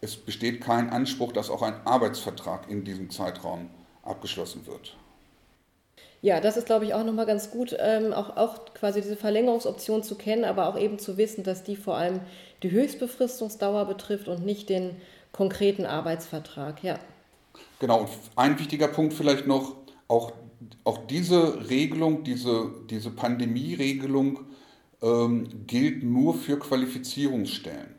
es 0.00 0.16
besteht 0.16 0.60
kein 0.60 0.90
Anspruch, 0.90 1.32
dass 1.32 1.50
auch 1.50 1.62
ein 1.62 1.74
Arbeitsvertrag 1.84 2.70
in 2.70 2.84
diesem 2.84 3.10
Zeitraum 3.10 3.70
abgeschlossen 4.02 4.66
wird. 4.66 4.96
Ja, 6.20 6.40
das 6.40 6.56
ist, 6.56 6.66
glaube 6.66 6.84
ich, 6.84 6.94
auch 6.94 7.04
nochmal 7.04 7.26
ganz 7.26 7.50
gut, 7.50 7.76
ähm, 7.78 8.12
auch, 8.12 8.36
auch 8.36 8.74
quasi 8.74 9.00
diese 9.00 9.16
Verlängerungsoption 9.16 10.02
zu 10.02 10.16
kennen, 10.16 10.44
aber 10.44 10.68
auch 10.68 10.78
eben 10.78 10.98
zu 10.98 11.16
wissen, 11.16 11.44
dass 11.44 11.62
die 11.62 11.76
vor 11.76 11.96
allem 11.96 12.20
die 12.62 12.72
Höchstbefristungsdauer 12.72 13.84
betrifft 13.84 14.26
und 14.26 14.44
nicht 14.44 14.68
den 14.68 14.96
konkreten 15.32 15.86
Arbeitsvertrag. 15.86 16.82
Ja. 16.82 16.98
Genau, 17.78 18.00
und 18.00 18.08
ein 18.34 18.58
wichtiger 18.58 18.88
Punkt 18.88 19.14
vielleicht 19.14 19.46
noch, 19.46 19.76
auch, 20.08 20.32
auch 20.82 21.06
diese 21.06 21.70
Regelung, 21.70 22.24
diese, 22.24 22.72
diese 22.90 23.10
Pandemie-Regelung 23.10 24.40
ähm, 25.00 25.66
gilt 25.68 26.02
nur 26.02 26.34
für 26.34 26.58
Qualifizierungsstellen. 26.58 27.94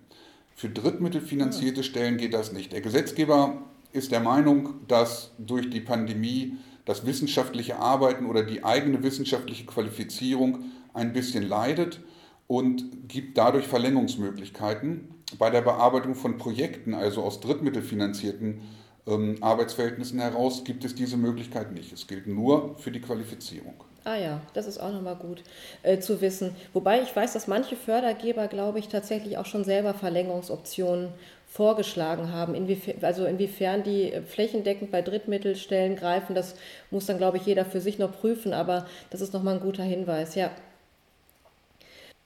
Für 0.56 0.68
drittmittelfinanzierte 0.68 1.84
Stellen 1.84 2.18
geht 2.18 2.34
das 2.34 2.52
nicht. 2.52 2.74
Der 2.74 2.82
Gesetzgeber 2.82 3.62
ist 3.94 4.12
der 4.12 4.20
Meinung, 4.20 4.74
dass 4.90 5.32
durch 5.38 5.70
die 5.70 5.80
Pandemie 5.80 6.58
das 6.90 7.06
wissenschaftliche 7.06 7.78
Arbeiten 7.78 8.26
oder 8.26 8.42
die 8.42 8.64
eigene 8.64 9.04
wissenschaftliche 9.04 9.68
Qualifizierung 9.68 10.72
ein 10.96 11.14
bisschen 11.14 11.48
leidet 11.48 12.00
und 12.48 13.08
gibt 13.08 13.38
dadurch 13.38 13.68
Verlängerungsmöglichkeiten. 13.68 15.08
Bei 15.38 15.52
der 15.52 15.62
Bearbeitung 15.62 16.16
von 16.16 16.40
Projekten, 16.40 16.96
also 16.96 17.22
aus 17.22 17.42
drittmittelfinanzierten 17.42 18.62
ähm, 19.06 19.38
Arbeitsverhältnissen 19.40 20.20
heraus, 20.20 20.64
gibt 20.64 20.84
es 20.84 20.96
diese 20.96 21.16
Möglichkeit 21.16 21.74
nicht. 21.74 21.94
Es 21.94 22.08
gilt 22.08 22.26
nur 22.26 22.76
für 22.80 22.90
die 22.90 23.02
Qualifizierung. 23.02 23.76
Ah 24.04 24.16
ja, 24.16 24.42
das 24.56 24.66
ist 24.66 24.80
auch 24.80 24.92
nochmal 24.92 25.18
gut 25.18 25.44
äh, 25.84 26.00
zu 26.00 26.22
wissen. 26.22 26.56
Wobei 26.74 27.04
ich 27.04 27.16
weiß, 27.16 27.34
dass 27.34 27.46
manche 27.46 27.76
Fördergeber, 27.76 28.48
glaube 28.48 28.80
ich, 28.80 28.88
tatsächlich 28.88 29.38
auch 29.38 29.46
schon 29.46 29.64
selber 29.64 29.94
Verlängerungsoptionen 29.94 31.10
vorgeschlagen 31.50 32.32
haben. 32.32 32.54
Inwiefern, 32.54 33.04
also 33.04 33.26
inwiefern 33.26 33.84
die 33.84 34.14
äh, 34.14 34.22
flächendeckend 34.22 34.92
bei 34.92 35.02
Drittmittelstellen 35.02 35.96
greifen, 35.96 36.36
das 36.36 36.56
muss 36.92 37.08
dann, 37.08 37.18
glaube 37.18 37.38
ich, 37.38 37.46
jeder 37.46 37.66
für 37.66 37.82
sich 37.82 37.98
noch 37.98 38.12
prüfen, 38.12 38.54
aber 38.54 38.86
das 39.10 39.20
ist 39.20 39.34
nochmal 39.34 39.56
ein 39.56 39.62
guter 39.62 39.84
Hinweis, 39.84 40.36
ja. 40.36 40.52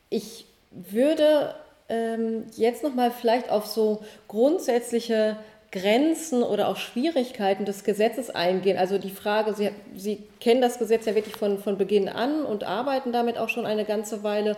Ich 0.10 0.46
würde 0.72 1.56
ähm, 1.90 2.46
jetzt 2.56 2.84
nochmal 2.84 3.12
vielleicht 3.12 3.50
auf 3.50 3.66
so 3.66 4.04
grundsätzliche 4.28 5.38
Grenzen 5.72 6.44
oder 6.44 6.68
auch 6.68 6.78
Schwierigkeiten 6.78 7.66
des 7.66 7.84
Gesetzes 7.84 8.30
eingehen. 8.30 8.78
Also 8.78 9.00
die 9.00 9.10
Frage, 9.10 9.56
Sie, 9.56 9.72
Sie 9.96 10.22
kennen 10.40 10.62
das 10.62 10.78
Gesetz 10.78 11.06
ja 11.06 11.16
wirklich 11.16 11.36
von, 11.36 11.58
von 11.58 11.78
Beginn 11.78 12.10
an 12.10 12.46
und 12.46 12.64
arbeiten 12.64 13.12
damit 13.12 13.38
auch 13.40 13.50
schon 13.50 13.66
eine 13.66 13.86
ganze 13.86 14.22
Weile. 14.24 14.56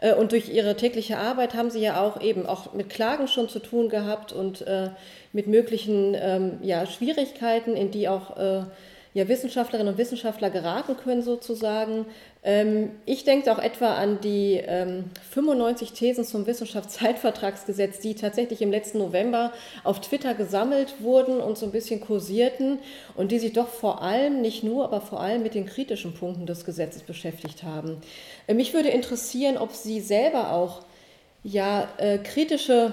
Äh, 0.00 0.14
und 0.14 0.32
durch 0.32 0.48
Ihre 0.48 0.76
tägliche 0.76 1.18
Arbeit 1.18 1.54
haben 1.54 1.70
Sie 1.70 1.80
ja 1.80 2.00
auch 2.00 2.20
eben 2.20 2.46
auch 2.46 2.72
mit 2.74 2.90
Klagen 2.90 3.28
schon 3.28 3.48
zu 3.48 3.58
tun 3.58 3.88
gehabt 3.88 4.32
und 4.32 4.62
äh, 4.62 4.90
mit 5.32 5.46
möglichen 5.46 6.14
ähm, 6.14 6.58
ja, 6.62 6.86
Schwierigkeiten, 6.86 7.76
in 7.76 7.90
die 7.90 8.08
auch 8.08 8.36
äh, 8.36 8.62
ja, 9.14 9.28
Wissenschaftlerinnen 9.28 9.94
und 9.94 9.98
Wissenschaftler 9.98 10.50
geraten 10.50 10.96
können 10.96 11.22
sozusagen. 11.22 12.04
Ähm, 12.46 12.92
ich 13.06 13.24
denke 13.24 13.50
auch 13.52 13.58
etwa 13.58 13.96
an 13.96 14.20
die 14.20 14.62
ähm, 14.64 15.10
95 15.30 15.92
Thesen 15.92 16.24
zum 16.24 16.46
Wissenschaftszeitvertragsgesetz, 16.46 17.98
die 17.98 18.14
tatsächlich 18.14 18.62
im 18.62 18.70
letzten 18.70 18.98
November 18.98 19.52
auf 19.82 20.00
Twitter 20.00 20.32
gesammelt 20.32 20.94
wurden 21.00 21.40
und 21.40 21.58
so 21.58 21.66
ein 21.66 21.72
bisschen 21.72 22.00
kursierten 22.00 22.78
und 23.16 23.32
die 23.32 23.40
sich 23.40 23.52
doch 23.52 23.66
vor 23.66 24.00
allem, 24.00 24.40
nicht 24.40 24.62
nur, 24.62 24.84
aber 24.84 25.00
vor 25.00 25.20
allem 25.20 25.42
mit 25.42 25.54
den 25.54 25.66
kritischen 25.66 26.14
Punkten 26.14 26.46
des 26.46 26.64
Gesetzes 26.64 27.02
beschäftigt 27.02 27.64
haben. 27.64 27.96
Äh, 28.46 28.54
mich 28.54 28.72
würde 28.72 28.90
interessieren, 28.90 29.58
ob 29.58 29.72
Sie 29.72 30.00
selber 30.00 30.52
auch 30.52 30.82
ja, 31.42 31.88
äh, 31.98 32.18
kritische, 32.18 32.92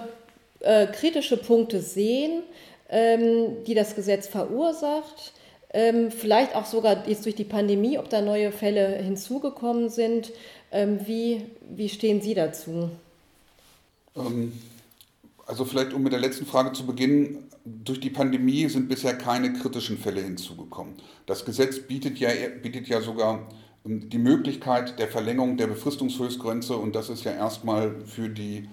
äh, 0.61 0.87
kritische 0.87 1.37
Punkte 1.37 1.79
sehen, 1.79 2.41
ähm, 2.89 3.63
die 3.67 3.75
das 3.75 3.93
Gesetz 3.93 4.27
verursacht 4.27 5.33
ähm, 5.73 6.11
vielleicht 6.11 6.55
auch 6.55 6.65
sogar 6.65 7.07
jetzt 7.07 7.25
durch 7.25 7.35
die 7.35 7.43
Pandemie, 7.43 7.97
ob 7.97 8.09
da 8.09 8.21
neue 8.21 8.51
Fälle 8.51 8.97
hinzugekommen 8.97 9.89
sind. 9.89 10.31
Ähm, 10.71 10.99
wie, 11.05 11.45
wie 11.69 11.89
stehen 11.89 12.21
Sie 12.21 12.35
dazu? 12.35 12.89
Ähm, 14.15 14.53
also 15.45 15.65
vielleicht, 15.65 15.93
um 15.93 16.03
mit 16.03 16.13
der 16.13 16.19
letzten 16.19 16.45
Frage 16.45 16.71
zu 16.73 16.85
beginnen, 16.85 17.49
durch 17.65 17.99
die 17.99 18.09
Pandemie 18.09 18.67
sind 18.67 18.87
bisher 18.87 19.17
keine 19.17 19.53
kritischen 19.53 19.97
Fälle 19.97 20.21
hinzugekommen. 20.21 20.95
Das 21.25 21.45
Gesetz 21.45 21.79
bietet 21.79 22.19
ja, 22.19 22.29
bietet 22.61 22.87
ja 22.87 23.01
sogar 23.01 23.47
ähm, 23.85 24.09
die 24.09 24.17
Möglichkeit 24.17 24.99
der 24.99 25.07
Verlängerung 25.07 25.57
der 25.57 25.67
Befristungshöchstgrenze 25.67 26.77
und 26.77 26.93
das 26.95 27.09
ist 27.09 27.23
ja 27.23 27.31
erstmal 27.31 27.95
für 28.05 28.29
die 28.29 28.69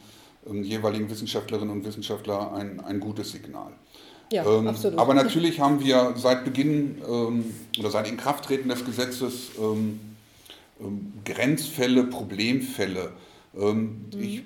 ähm, 0.47 0.63
jeweiligen 0.63 1.09
Wissenschaftlerinnen 1.09 1.71
und 1.71 1.85
Wissenschaftler 1.85 2.53
ein, 2.53 2.81
ein 2.81 3.01
gutes 3.01 3.33
Signal. 3.33 3.73
Ja, 4.33 4.47
ähm, 4.47 4.69
absolut. 4.69 4.99
Aber 4.99 5.15
natürlich 5.15 5.61
haben 5.61 5.81
wir 5.81 6.15
seit 6.17 6.45
Beginn 6.45 6.99
ähm, 7.09 7.53
oder 7.79 7.91
seit 7.91 8.09
Inkrafttreten 8.09 8.69
des 8.69 8.85
Gesetzes 8.85 9.51
ähm, 9.59 10.01
ähm 10.81 11.13
Grenzfälle, 11.25 12.05
Problemfälle. 12.05 13.13
Ähm, 13.59 14.07
mhm. 14.15 14.21
Ich, 14.23 14.43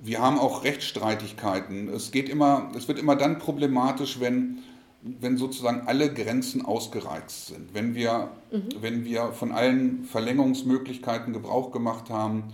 wir 0.00 0.20
haben 0.20 0.38
auch 0.38 0.64
Rechtsstreitigkeiten. 0.64 1.88
Es, 1.88 2.10
geht 2.10 2.28
immer, 2.28 2.70
es 2.76 2.88
wird 2.88 2.98
immer 2.98 3.16
dann 3.16 3.38
problematisch, 3.38 4.20
wenn, 4.20 4.58
wenn 5.00 5.38
sozusagen 5.38 5.86
alle 5.86 6.12
Grenzen 6.12 6.64
ausgereizt 6.64 7.46
sind. 7.46 7.72
Wenn 7.72 7.94
wir, 7.94 8.32
mhm. 8.50 8.62
wenn 8.80 9.04
wir 9.04 9.32
von 9.32 9.52
allen 9.52 10.04
Verlängerungsmöglichkeiten 10.04 11.32
Gebrauch 11.32 11.72
gemacht 11.72 12.10
haben, 12.10 12.52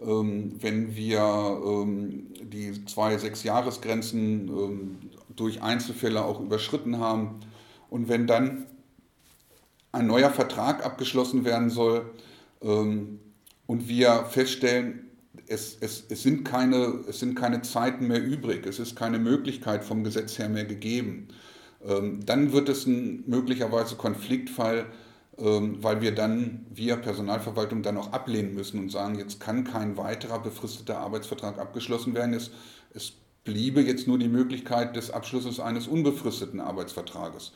ähm, 0.00 0.52
wenn 0.60 0.94
wir 0.94 1.58
die 2.42 2.84
zwei 2.84 3.18
Sechs-Jahres-Grenzen 3.18 5.09
durch 5.40 5.62
Einzelfälle 5.62 6.24
auch 6.24 6.40
überschritten 6.40 6.98
haben. 6.98 7.40
Und 7.88 8.08
wenn 8.08 8.26
dann 8.26 8.66
ein 9.92 10.06
neuer 10.06 10.30
Vertrag 10.30 10.84
abgeschlossen 10.84 11.44
werden 11.44 11.70
soll 11.70 12.10
ähm, 12.62 13.18
und 13.66 13.88
wir 13.88 14.26
feststellen, 14.26 15.06
es, 15.46 15.76
es, 15.80 16.04
es, 16.08 16.22
sind 16.22 16.44
keine, 16.44 17.04
es 17.08 17.20
sind 17.20 17.34
keine 17.34 17.62
Zeiten 17.62 18.06
mehr 18.06 18.22
übrig, 18.22 18.66
es 18.66 18.78
ist 18.78 18.94
keine 18.94 19.18
Möglichkeit 19.18 19.84
vom 19.84 20.04
Gesetz 20.04 20.38
her 20.38 20.48
mehr 20.48 20.64
gegeben, 20.64 21.28
ähm, 21.84 22.24
dann 22.24 22.52
wird 22.52 22.68
es 22.68 22.86
ein 22.86 23.24
möglicherweise 23.26 23.96
Konfliktfall, 23.96 24.86
ähm, 25.38 25.82
weil 25.82 26.02
wir 26.02 26.14
dann, 26.14 26.66
wir 26.72 26.96
Personalverwaltung, 26.96 27.82
dann 27.82 27.96
auch 27.96 28.12
ablehnen 28.12 28.54
müssen 28.54 28.78
und 28.78 28.90
sagen, 28.90 29.18
jetzt 29.18 29.40
kann 29.40 29.64
kein 29.64 29.96
weiterer 29.96 30.40
befristeter 30.40 30.98
Arbeitsvertrag 30.98 31.58
abgeschlossen 31.58 32.14
werden. 32.14 32.34
Es, 32.34 32.50
es 32.92 33.14
bliebe 33.44 33.80
jetzt 33.80 34.06
nur 34.06 34.18
die 34.18 34.28
Möglichkeit 34.28 34.96
des 34.96 35.10
Abschlusses 35.10 35.60
eines 35.60 35.86
unbefristeten 35.88 36.60
Arbeitsvertrages. 36.60 37.52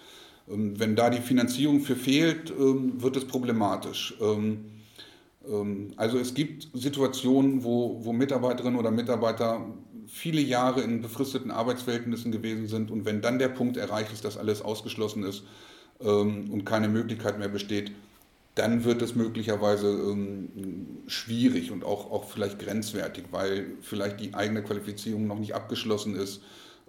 Ähm, 0.48 0.78
wenn 0.78 0.96
da 0.96 1.10
die 1.10 1.20
Finanzierung 1.20 1.80
für 1.80 1.96
fehlt, 1.96 2.50
ähm, 2.50 3.02
wird 3.02 3.16
es 3.16 3.26
problematisch. 3.26 4.14
Ähm, 4.20 4.70
also 5.96 6.16
es 6.16 6.32
gibt 6.32 6.70
Situationen, 6.72 7.64
wo, 7.64 8.02
wo 8.02 8.14
Mitarbeiterinnen 8.14 8.78
oder 8.78 8.90
Mitarbeiter 8.90 9.66
viele 10.06 10.40
Jahre 10.40 10.80
in 10.80 11.02
befristeten 11.02 11.50
Arbeitsverhältnissen 11.50 12.32
gewesen 12.32 12.66
sind 12.66 12.90
und 12.90 13.04
wenn 13.04 13.20
dann 13.20 13.38
der 13.38 13.50
Punkt 13.50 13.76
erreicht 13.76 14.10
ist, 14.10 14.24
dass 14.24 14.38
alles 14.38 14.62
ausgeschlossen 14.62 15.22
ist 15.22 15.42
und 15.98 16.64
keine 16.64 16.88
Möglichkeit 16.88 17.38
mehr 17.38 17.50
besteht, 17.50 17.92
dann 18.54 18.84
wird 18.84 19.02
es 19.02 19.14
möglicherweise 19.14 19.88
ähm, 19.88 21.02
schwierig 21.06 21.70
und 21.72 21.84
auch, 21.84 22.10
auch 22.10 22.28
vielleicht 22.28 22.58
grenzwertig, 22.58 23.26
weil 23.30 23.66
vielleicht 23.80 24.20
die 24.20 24.34
eigene 24.34 24.62
Qualifizierung 24.62 25.26
noch 25.26 25.38
nicht 25.38 25.54
abgeschlossen 25.54 26.14
ist, 26.14 26.40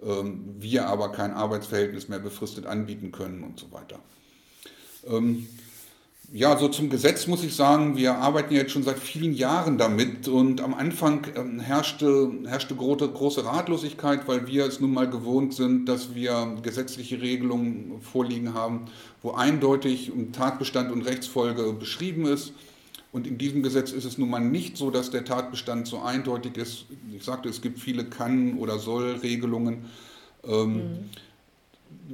ähm, 0.02 0.54
wir 0.58 0.86
aber 0.86 1.10
kein 1.10 1.32
Arbeitsverhältnis 1.32 2.08
mehr 2.08 2.20
befristet 2.20 2.66
anbieten 2.66 3.10
können 3.10 3.42
und 3.42 3.58
so 3.58 3.72
weiter. 3.72 3.98
Ähm, 5.08 5.48
Ja, 6.32 6.58
so 6.58 6.66
zum 6.68 6.90
Gesetz 6.90 7.28
muss 7.28 7.44
ich 7.44 7.54
sagen, 7.54 7.96
wir 7.96 8.16
arbeiten 8.16 8.52
jetzt 8.52 8.72
schon 8.72 8.82
seit 8.82 8.98
vielen 8.98 9.32
Jahren 9.32 9.78
damit 9.78 10.26
und 10.26 10.60
am 10.60 10.74
Anfang 10.74 11.24
ähm, 11.36 11.60
herrschte, 11.60 12.32
herrschte 12.46 12.74
große, 12.74 13.08
große 13.08 13.44
Ratlosigkeit, 13.44 14.26
weil 14.26 14.48
wir 14.48 14.66
es 14.66 14.80
nun 14.80 14.92
mal 14.92 15.08
gewohnt 15.08 15.54
sind, 15.54 15.86
dass 15.86 16.16
wir 16.16 16.56
gesetzliche 16.62 17.20
Regelungen 17.20 18.00
vorliegen 18.00 18.54
haben, 18.54 18.86
wo 19.22 19.32
eindeutig 19.32 20.10
Tatbestand 20.32 20.90
und 20.90 21.02
Rechtsfolge 21.02 21.72
beschrieben 21.72 22.26
ist. 22.26 22.52
Und 23.12 23.28
in 23.28 23.38
diesem 23.38 23.62
Gesetz 23.62 23.92
ist 23.92 24.04
es 24.04 24.18
nun 24.18 24.28
mal 24.28 24.40
nicht 24.40 24.76
so, 24.76 24.90
dass 24.90 25.10
der 25.10 25.24
Tatbestand 25.24 25.86
so 25.86 26.00
eindeutig 26.00 26.56
ist. 26.56 26.86
Ich 27.14 27.22
sagte, 27.22 27.48
es 27.48 27.62
gibt 27.62 27.78
viele 27.78 28.04
Kann- 28.04 28.58
oder 28.58 28.80
Soll-Regelungen. 28.80 29.84
Ähm, 30.44 30.74
mhm 30.74 31.10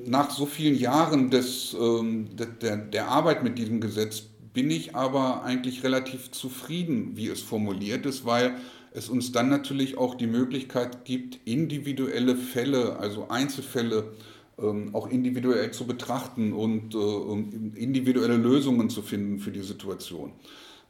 nach 0.07 0.31
so 0.31 0.47
vielen 0.47 0.77
Jahren 0.77 1.31
des, 1.31 1.77
ähm, 1.79 2.29
der, 2.37 2.77
der 2.77 3.09
Arbeit 3.09 3.43
mit 3.43 3.59
diesem 3.59 3.81
Gesetz 3.81 4.23
bin 4.55 4.71
ich 4.71 4.95
aber 4.95 5.43
eigentlich 5.45 5.83
relativ 5.83 6.31
zufrieden, 6.31 7.13
wie 7.15 7.29
es 7.29 7.41
formuliert 7.41 8.07
ist, 8.07 8.27
weil 8.27 8.57
es 8.93 9.09
uns 9.09 9.33
dann 9.33 9.49
natürlich 9.49 9.97
auch 9.97 10.15
die 10.15 10.27
Möglichkeit 10.27 11.05
gibt, 11.05 11.39
individuelle 11.47 12.37
Fälle, 12.37 12.99
also 12.99 13.29
Einzelfälle, 13.29 14.13
ähm, 14.59 14.95
auch 14.95 15.09
individuell 15.09 15.71
zu 15.71 15.87
betrachten 15.87 16.53
und 16.53 16.95
äh, 16.95 17.79
individuelle 17.81 18.37
Lösungen 18.37 18.91
zu 18.91 19.01
finden 19.01 19.39
für 19.39 19.51
die 19.51 19.63
Situation. 19.63 20.33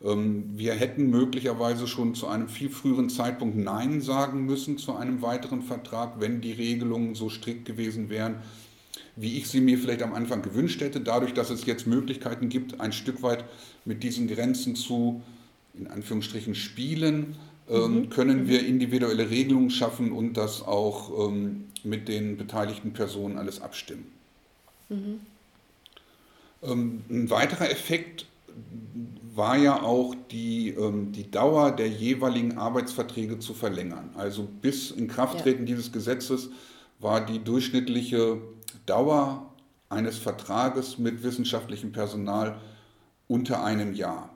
Ähm, 0.02 0.50
wir 0.54 0.74
hätten 0.74 1.10
möglicherweise 1.10 1.86
schon 1.86 2.14
zu 2.14 2.26
einem 2.26 2.48
viel 2.48 2.70
früheren 2.70 3.08
Zeitpunkt 3.08 3.56
Nein 3.56 4.00
sagen 4.00 4.44
müssen 4.46 4.78
zu 4.78 4.96
einem 4.96 5.22
weiteren 5.22 5.62
Vertrag, 5.62 6.18
wenn 6.18 6.40
die 6.40 6.52
Regelungen 6.52 7.14
so 7.14 7.28
strikt 7.28 7.64
gewesen 7.64 8.10
wären, 8.10 8.36
wie 9.16 9.36
ich 9.38 9.48
sie 9.48 9.60
mir 9.60 9.78
vielleicht 9.78 10.02
am 10.02 10.14
Anfang 10.14 10.42
gewünscht 10.42 10.80
hätte. 10.80 11.00
Dadurch, 11.00 11.34
dass 11.34 11.50
es 11.50 11.66
jetzt 11.66 11.86
Möglichkeiten 11.86 12.48
gibt, 12.48 12.80
ein 12.80 12.92
Stück 12.92 13.22
weit 13.22 13.44
mit 13.84 14.02
diesen 14.02 14.28
Grenzen 14.28 14.74
zu, 14.74 15.22
in 15.74 15.86
Anführungsstrichen, 15.86 16.54
spielen, 16.54 17.36
ähm, 17.68 17.94
mhm. 17.94 18.10
können 18.10 18.48
wir 18.48 18.66
individuelle 18.66 19.30
Regelungen 19.30 19.70
schaffen 19.70 20.12
und 20.12 20.36
das 20.36 20.62
auch 20.62 21.28
ähm, 21.28 21.64
mit 21.84 22.08
den 22.08 22.36
beteiligten 22.36 22.92
Personen 22.92 23.38
alles 23.38 23.60
abstimmen. 23.60 24.06
Mhm. 24.88 25.20
Ähm, 26.62 27.04
ein 27.10 27.30
weiterer 27.30 27.70
Effekt 27.70 28.26
war 29.34 29.56
ja 29.56 29.82
auch 29.82 30.14
die, 30.30 30.70
ähm, 30.70 31.12
die 31.12 31.30
Dauer 31.30 31.70
der 31.72 31.88
jeweiligen 31.88 32.58
Arbeitsverträge 32.58 33.38
zu 33.38 33.54
verlängern. 33.54 34.10
Also 34.14 34.48
bis 34.60 34.90
Inkrafttreten 34.90 35.66
ja. 35.66 35.74
dieses 35.74 35.92
Gesetzes 35.92 36.50
war 37.00 37.24
die 37.24 37.42
durchschnittliche 37.42 38.38
Dauer 38.86 39.52
eines 39.88 40.18
Vertrages 40.18 40.98
mit 40.98 41.22
wissenschaftlichem 41.22 41.92
Personal 41.92 42.60
unter 43.28 43.64
einem 43.64 43.94
Jahr. 43.94 44.30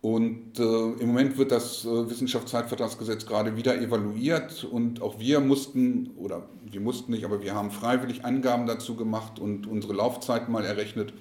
Und 0.00 0.58
äh, 0.58 0.62
im 0.62 1.06
Moment 1.06 1.38
wird 1.38 1.50
das 1.50 1.86
äh, 1.86 2.10
Wissenschaftszeitvertragsgesetz 2.10 3.24
gerade 3.24 3.56
wieder 3.56 3.80
evaluiert 3.80 4.62
und 4.64 5.00
auch 5.00 5.18
wir 5.18 5.40
mussten, 5.40 6.10
oder 6.18 6.46
wir 6.62 6.82
mussten 6.82 7.12
nicht, 7.12 7.24
aber 7.24 7.42
wir 7.42 7.54
haben 7.54 7.70
freiwillig 7.70 8.22
Angaben 8.22 8.66
dazu 8.66 8.96
gemacht 8.96 9.38
und 9.38 9.66
unsere 9.66 9.94
Laufzeit 9.94 10.50
mal 10.50 10.62
errechnet 10.62 11.14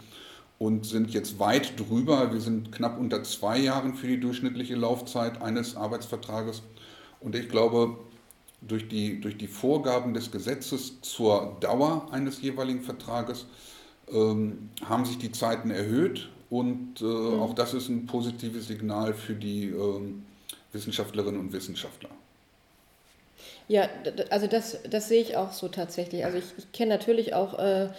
und 0.60 0.86
sind 0.86 1.12
jetzt 1.12 1.40
weit 1.40 1.80
drüber. 1.80 2.34
Wir 2.34 2.42
sind 2.42 2.74
knapp 2.74 3.00
unter 3.00 3.24
zwei 3.24 3.58
Jahren 3.58 3.96
für 3.96 4.08
die 4.08 4.20
durchschnittliche 4.20 4.76
Laufzeit 4.76 5.42
eines 5.42 5.78
Arbeitsvertrages. 5.78 6.62
Und 7.22 7.36
ich 7.36 7.48
glaube, 7.48 7.98
durch 8.68 8.88
die, 8.88 9.20
durch 9.20 9.38
die 9.38 9.48
Vorgaben 9.48 10.14
des 10.14 10.32
Gesetzes 10.32 11.02
zur 11.02 11.58
Dauer 11.60 12.08
eines 12.12 12.42
jeweiligen 12.42 12.82
Vertrages 12.82 13.46
ähm, 14.12 14.70
haben 14.86 15.06
sich 15.06 15.18
die 15.18 15.32
Zeiten 15.32 15.72
erhöht 15.72 16.30
und 16.50 17.02
äh, 17.02 17.04
mhm. 17.04 17.40
auch 17.42 17.54
das 17.54 17.74
ist 17.74 17.90
ein 17.90 18.06
positives 18.06 18.68
Signal 18.68 19.14
für 19.14 19.34
die 19.34 19.68
ähm, 19.68 20.24
Wissenschaftlerinnen 20.72 21.40
und 21.40 21.54
Wissenschaftler. 21.54 22.10
Ja, 23.68 23.88
also 24.30 24.48
das, 24.48 24.78
das 24.90 25.08
sehe 25.08 25.22
ich 25.22 25.38
auch 25.38 25.52
so 25.52 25.68
tatsächlich. 25.70 26.26
Also 26.26 26.38
ich, 26.38 26.46
ich 26.58 26.72
kenne 26.74 26.94
natürlich 26.94 27.34
auch 27.34 27.58
äh, 27.58 27.90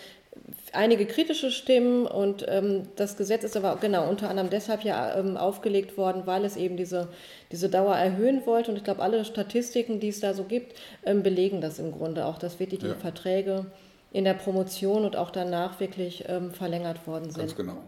einige 0.73 1.07
kritische 1.07 1.51
Stimmen 1.51 2.07
und 2.07 2.45
ähm, 2.49 2.89
das 2.97 3.17
Gesetz 3.17 3.45
ist 3.45 3.57
aber 3.57 3.77
genau 3.77 4.09
unter 4.09 4.29
anderem 4.29 4.51
deshalb 4.51 4.83
ja 4.83 5.17
ähm, 5.19 5.37
aufgelegt 5.37 5.97
worden, 5.97 6.23
weil 6.27 6.45
es 6.45 6.57
eben 6.57 6.77
diese, 6.77 7.09
diese 7.53 7.69
Dauer 7.69 7.95
erhöhen 7.97 8.45
wollte 8.47 8.71
und 8.71 8.77
ich 8.77 8.85
glaube, 8.85 9.03
alle 9.03 9.25
Statistiken, 9.25 10.01
die 10.01 10.09
es 10.09 10.21
da 10.21 10.35
so 10.35 10.45
gibt, 10.45 10.77
ähm, 11.05 11.23
belegen 11.23 11.61
das 11.61 11.79
im 11.79 11.93
Grunde 11.93 12.27
auch, 12.27 12.39
dass 12.39 12.61
wirklich 12.61 12.81
die 12.81 12.89
ja. 12.89 12.95
Verträge 12.95 13.67
in 14.13 14.25
der 14.25 14.35
Promotion 14.35 15.05
und 15.05 15.17
auch 15.17 15.31
danach 15.31 15.81
wirklich 15.81 16.25
ähm, 16.29 16.53
verlängert 16.53 17.07
worden 17.07 17.31
sind. 17.31 17.39
Ganz 17.39 17.57
genau. 17.57 17.79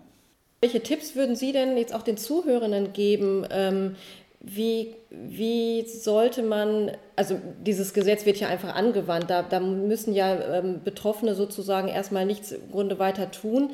Welche 0.61 0.83
Tipps 0.83 1.15
würden 1.15 1.37
Sie 1.37 1.53
denn 1.53 1.77
jetzt 1.77 1.95
auch 1.95 2.03
den 2.03 2.17
Zuhörenden 2.17 2.93
geben, 2.93 3.47
ähm, 3.51 3.97
wie, 4.49 4.95
wie 5.11 5.85
sollte 5.89 6.43
man, 6.45 6.93
also 7.17 7.41
dieses 7.61 7.93
Gesetz 7.93 8.27
wird 8.27 8.37
ja 8.37 8.47
einfach 8.47 8.77
angewandt, 8.77 9.29
da, 9.29 9.43
da 9.43 9.59
müssen 9.59 10.15
ja 10.15 10.59
ähm, 10.59 10.83
Betroffene 10.85 11.35
sozusagen 11.35 11.89
erstmal 11.89 12.27
nichts 12.27 12.53
im 12.53 12.71
Grunde 12.71 13.01
weiter 13.01 13.33
tun. 13.33 13.71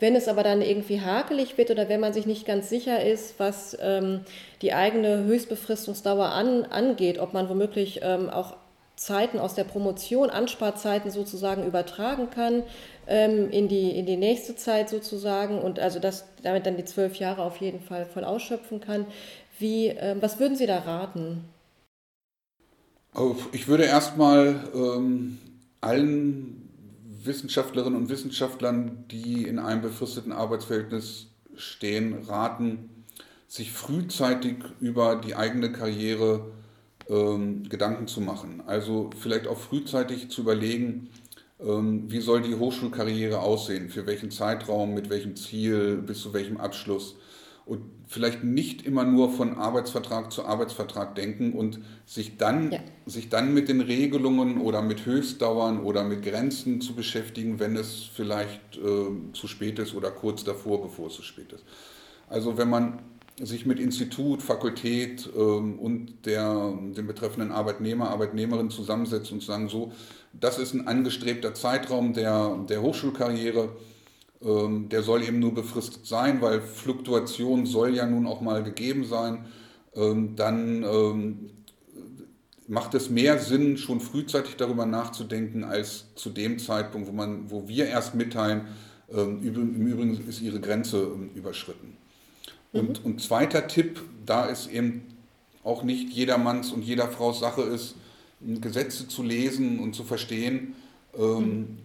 Wenn 0.00 0.16
es 0.16 0.26
aber 0.26 0.42
dann 0.42 0.62
irgendwie 0.62 1.02
hakelig 1.02 1.58
wird 1.58 1.70
oder 1.70 1.90
wenn 1.90 2.00
man 2.00 2.14
sich 2.14 2.24
nicht 2.24 2.46
ganz 2.46 2.70
sicher 2.70 3.04
ist, 3.04 3.38
was 3.38 3.76
ähm, 3.82 4.20
die 4.62 4.72
eigene 4.72 5.24
Höchstbefristungsdauer 5.24 6.26
an, 6.26 6.64
angeht, 6.64 7.18
ob 7.18 7.34
man 7.34 7.50
womöglich 7.50 8.00
ähm, 8.02 8.30
auch 8.30 8.56
Zeiten 8.96 9.38
aus 9.38 9.54
der 9.54 9.64
Promotion, 9.64 10.30
Ansparzeiten 10.30 11.10
sozusagen 11.10 11.66
übertragen 11.66 12.30
kann 12.30 12.62
ähm, 13.06 13.50
in, 13.50 13.68
die, 13.68 13.90
in 13.90 14.06
die 14.06 14.16
nächste 14.16 14.54
Zeit 14.54 14.88
sozusagen 14.88 15.58
und 15.58 15.80
also 15.80 15.98
dass 15.98 16.26
damit 16.42 16.64
dann 16.66 16.76
die 16.76 16.84
zwölf 16.84 17.16
Jahre 17.16 17.42
auf 17.42 17.56
jeden 17.56 17.80
Fall 17.80 18.06
voll 18.06 18.24
ausschöpfen 18.24 18.80
kann. 18.80 19.06
Wie, 19.58 19.88
äh, 19.88 20.16
was 20.20 20.38
würden 20.38 20.56
Sie 20.56 20.66
da 20.66 20.78
raten? 20.80 21.44
Ich 23.52 23.68
würde 23.68 23.84
erstmal 23.84 24.68
ähm, 24.74 25.38
allen 25.80 26.68
Wissenschaftlerinnen 27.22 27.96
und 27.96 28.08
Wissenschaftlern, 28.08 29.04
die 29.10 29.44
in 29.44 29.58
einem 29.58 29.82
befristeten 29.82 30.32
Arbeitsverhältnis 30.32 31.28
stehen, 31.54 32.24
raten, 32.26 33.04
sich 33.46 33.70
frühzeitig 33.70 34.56
über 34.80 35.16
die 35.16 35.36
eigene 35.36 35.70
Karriere 35.70 36.50
ähm, 37.08 37.68
Gedanken 37.68 38.08
zu 38.08 38.20
machen. 38.20 38.62
Also 38.66 39.10
vielleicht 39.16 39.46
auch 39.46 39.58
frühzeitig 39.58 40.30
zu 40.30 40.40
überlegen, 40.40 41.08
ähm, 41.60 42.10
wie 42.10 42.20
soll 42.20 42.42
die 42.42 42.56
Hochschulkarriere 42.56 43.38
aussehen, 43.38 43.90
für 43.90 44.06
welchen 44.06 44.32
Zeitraum, 44.32 44.92
mit 44.92 45.08
welchem 45.08 45.36
Ziel, 45.36 45.98
bis 45.98 46.20
zu 46.20 46.32
welchem 46.32 46.56
Abschluss 46.56 47.14
und 47.64 47.82
vielleicht 48.14 48.44
nicht 48.44 48.86
immer 48.86 49.02
nur 49.02 49.28
von 49.28 49.58
Arbeitsvertrag 49.58 50.32
zu 50.32 50.44
Arbeitsvertrag 50.44 51.16
denken 51.16 51.52
und 51.52 51.80
sich 52.06 52.36
dann, 52.36 52.70
ja. 52.70 52.78
sich 53.06 53.28
dann 53.28 53.52
mit 53.52 53.68
den 53.68 53.80
Regelungen 53.80 54.60
oder 54.60 54.82
mit 54.82 55.04
Höchstdauern 55.04 55.80
oder 55.80 56.04
mit 56.04 56.22
Grenzen 56.22 56.80
zu 56.80 56.94
beschäftigen, 56.94 57.58
wenn 57.58 57.74
es 57.74 58.04
vielleicht 58.14 58.76
äh, 58.76 59.32
zu 59.32 59.48
spät 59.48 59.80
ist 59.80 59.96
oder 59.96 60.12
kurz 60.12 60.44
davor, 60.44 60.80
bevor 60.80 61.08
es 61.08 61.14
zu 61.14 61.22
spät 61.22 61.52
ist. 61.52 61.64
Also 62.28 62.56
wenn 62.56 62.70
man 62.70 63.00
sich 63.42 63.66
mit 63.66 63.80
Institut, 63.80 64.42
Fakultät 64.42 65.28
ähm, 65.36 65.80
und 65.80 66.24
der, 66.24 66.72
dem 66.96 67.08
betreffenden 67.08 67.50
Arbeitnehmer, 67.50 68.10
Arbeitnehmerin 68.10 68.70
zusammensetzt 68.70 69.32
und 69.32 69.42
sagen, 69.42 69.68
so, 69.68 69.90
das 70.32 70.60
ist 70.60 70.72
ein 70.72 70.86
angestrebter 70.86 71.52
Zeitraum 71.52 72.12
der, 72.12 72.60
der 72.68 72.80
Hochschulkarriere, 72.80 73.70
ähm, 74.44 74.88
der 74.90 75.02
soll 75.02 75.22
eben 75.22 75.38
nur 75.38 75.54
befristet 75.54 76.06
sein, 76.06 76.42
weil 76.42 76.60
Fluktuation 76.60 77.64
soll 77.64 77.94
ja 77.94 78.04
nun 78.04 78.26
auch 78.26 78.40
mal 78.40 78.62
gegeben 78.62 79.04
sein. 79.04 79.46
Ähm, 79.94 80.36
dann 80.36 80.82
ähm, 80.82 81.50
macht 82.66 82.94
es 82.94 83.08
mehr 83.08 83.38
Sinn, 83.38 83.78
schon 83.78 84.00
frühzeitig 84.00 84.56
darüber 84.56 84.86
nachzudenken, 84.86 85.64
als 85.64 86.06
zu 86.14 86.30
dem 86.30 86.58
Zeitpunkt, 86.58 87.08
wo, 87.08 87.12
man, 87.12 87.50
wo 87.50 87.68
wir 87.68 87.86
erst 87.86 88.14
mitteilen, 88.14 88.62
im 89.06 89.42
Übrigen 89.42 90.26
ist 90.26 90.40
ihre 90.40 90.60
Grenze 90.60 91.06
überschritten. 91.34 91.98
Mhm. 92.72 92.80
Und, 92.80 93.04
und 93.04 93.20
zweiter 93.20 93.68
Tipp, 93.68 94.02
da 94.24 94.48
es 94.48 94.66
eben 94.66 95.02
auch 95.62 95.82
nicht 95.82 96.10
jedermanns 96.10 96.72
und 96.72 96.82
jeder 96.82 97.08
Frau's 97.08 97.38
Sache 97.38 97.60
ist, 97.60 97.96
Gesetze 98.40 99.06
zu 99.06 99.22
lesen 99.22 99.78
und 99.78 99.94
zu 99.94 100.04
verstehen, 100.04 100.74
mhm 101.16 101.83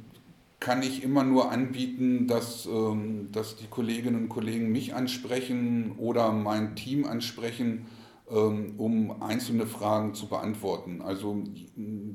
kann 0.59 0.83
ich 0.83 1.03
immer 1.03 1.23
nur 1.23 1.51
anbieten, 1.51 2.27
dass, 2.27 2.65
ähm, 2.65 3.31
dass 3.31 3.55
die 3.55 3.67
Kolleginnen 3.67 4.23
und 4.23 4.29
Kollegen 4.29 4.71
mich 4.71 4.93
ansprechen 4.93 5.93
oder 5.97 6.31
mein 6.31 6.75
Team 6.75 7.05
ansprechen, 7.05 7.85
ähm, 8.29 8.73
um 8.77 9.21
einzelne 9.21 9.65
Fragen 9.65 10.13
zu 10.13 10.27
beantworten. 10.27 11.01
Also 11.01 11.43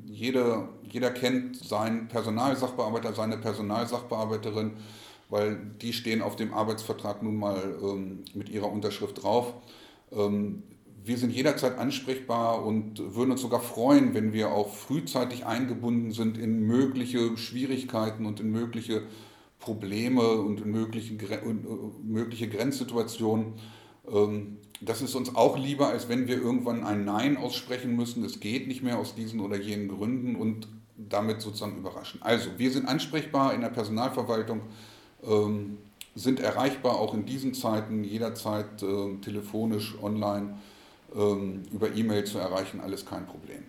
jeder, 0.07 0.69
jeder 0.83 1.11
kennt 1.11 1.57
seinen 1.57 2.09
Personalsachbearbeiter, 2.09 3.15
seine 3.15 3.39
Personalsachbearbeiterin, 3.39 4.73
weil 5.31 5.59
die 5.81 5.95
stehen 5.95 6.21
auf 6.21 6.37
dem 6.37 6.53
Arbeitsvertrag 6.53 7.23
nun 7.23 7.37
mal 7.37 7.79
ähm, 7.83 8.25
mit 8.35 8.51
ihrer 8.51 8.71
Unterschrift 8.71 9.23
drauf 9.23 9.55
wir 11.05 11.19
sind 11.19 11.33
jederzeit 11.33 11.79
ansprechbar 11.79 12.65
und 12.65 12.99
würden 13.15 13.33
uns 13.33 13.43
sogar 13.43 13.61
freuen, 13.61 14.15
wenn 14.15 14.33
wir 14.33 14.53
auch 14.53 14.75
frühzeitig 14.75 15.45
eingebunden 15.45 16.13
sind 16.13 16.39
in 16.39 16.61
mögliche 16.61 17.37
Schwierigkeiten 17.37 18.25
und 18.25 18.41
in 18.41 18.51
mögliche 18.51 19.03
Probleme 19.59 20.23
und, 20.23 20.65
möglichen, 20.65 21.21
und 21.45 21.65
äh, 21.65 21.69
mögliche 22.03 22.49
Grenzsituationen. 22.49 23.55
Ähm, 24.11 24.57
das 24.81 25.03
ist 25.03 25.15
uns 25.15 25.35
auch 25.35 25.59
lieber, 25.59 25.89
als 25.89 26.09
wenn 26.09 26.27
wir 26.27 26.41
irgendwann 26.41 26.85
ein 26.85 27.05
Nein 27.05 27.37
aussprechen 27.37 27.95
müssen. 27.95 28.25
Es 28.25 28.41
geht 28.41 28.67
nicht 28.67 28.83
mehr 28.83 28.99
aus 28.99 29.15
diesen 29.15 29.41
oder 29.41 29.57
jenen 29.57 29.89
Gründen 29.89 30.37
und 30.37 30.69
damit 30.97 31.43
sozusagen 31.43 31.77
überraschen. 31.77 32.21
Also, 32.23 32.51
wir 32.57 32.71
sind 32.71 32.87
ansprechbar 32.89 33.53
in 33.55 33.61
der 33.61 33.69
Personalverwaltung, 33.69 34.63
ähm, 35.23 35.79
sind 36.15 36.41
erreichbar 36.41 36.99
auch 36.99 37.13
in 37.13 37.27
diesen 37.27 37.53
Zeiten, 37.53 38.05
jederzeit 38.05 38.83
äh, 38.83 39.17
telefonisch, 39.21 39.97
online, 40.03 40.55
über 41.15 41.95
E-Mail 41.95 42.25
zu 42.25 42.39
erreichen, 42.39 42.81
alles 42.81 43.07
kein 43.07 43.27
Problem. 43.27 43.63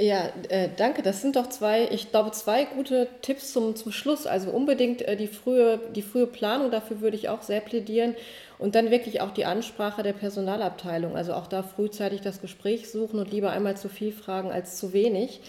Ja, 0.00 0.28
äh, 0.48 0.68
danke. 0.76 1.02
Das 1.02 1.22
sind 1.22 1.34
doch 1.34 1.48
zwei, 1.48 1.88
ich 1.90 2.10
glaube, 2.12 2.30
zwei 2.30 2.64
gute 2.64 3.08
Tipps 3.20 3.52
zum, 3.52 3.74
zum 3.74 3.90
Schluss. 3.90 4.26
Also 4.28 4.50
unbedingt 4.50 5.02
äh, 5.02 5.16
die, 5.16 5.26
frühe, 5.26 5.80
die 5.96 6.02
frühe 6.02 6.28
Planung, 6.28 6.70
dafür 6.70 7.00
würde 7.00 7.16
ich 7.16 7.28
auch 7.28 7.42
sehr 7.42 7.60
plädieren. 7.60 8.14
Und 8.60 8.76
dann 8.76 8.92
wirklich 8.92 9.20
auch 9.20 9.32
die 9.32 9.44
Ansprache 9.44 10.04
der 10.04 10.12
Personalabteilung. 10.12 11.16
Also 11.16 11.32
auch 11.32 11.48
da 11.48 11.64
frühzeitig 11.64 12.20
das 12.20 12.40
Gespräch 12.40 12.90
suchen 12.90 13.18
und 13.18 13.32
lieber 13.32 13.50
einmal 13.50 13.76
zu 13.76 13.88
viel 13.88 14.12
fragen 14.12 14.52
als 14.52 14.76
zu 14.76 14.92
wenig. 14.92 15.40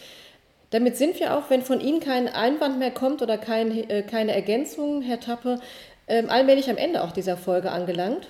Damit 0.71 0.97
sind 0.97 1.19
wir 1.19 1.35
auch, 1.37 1.49
wenn 1.49 1.61
von 1.61 1.79
Ihnen 1.79 1.99
kein 1.99 2.27
Einwand 2.27 2.79
mehr 2.79 2.91
kommt 2.91 3.21
oder 3.21 3.37
kein, 3.37 3.71
äh, 3.89 4.01
keine 4.01 4.33
Ergänzung, 4.33 5.03
Herr 5.03 5.19
Tappe, 5.19 5.59
äh, 6.07 6.25
allmählich 6.25 6.71
am 6.71 6.77
Ende 6.77 7.03
auch 7.03 7.11
dieser 7.11 7.37
Folge 7.37 7.71
angelangt. 7.71 8.29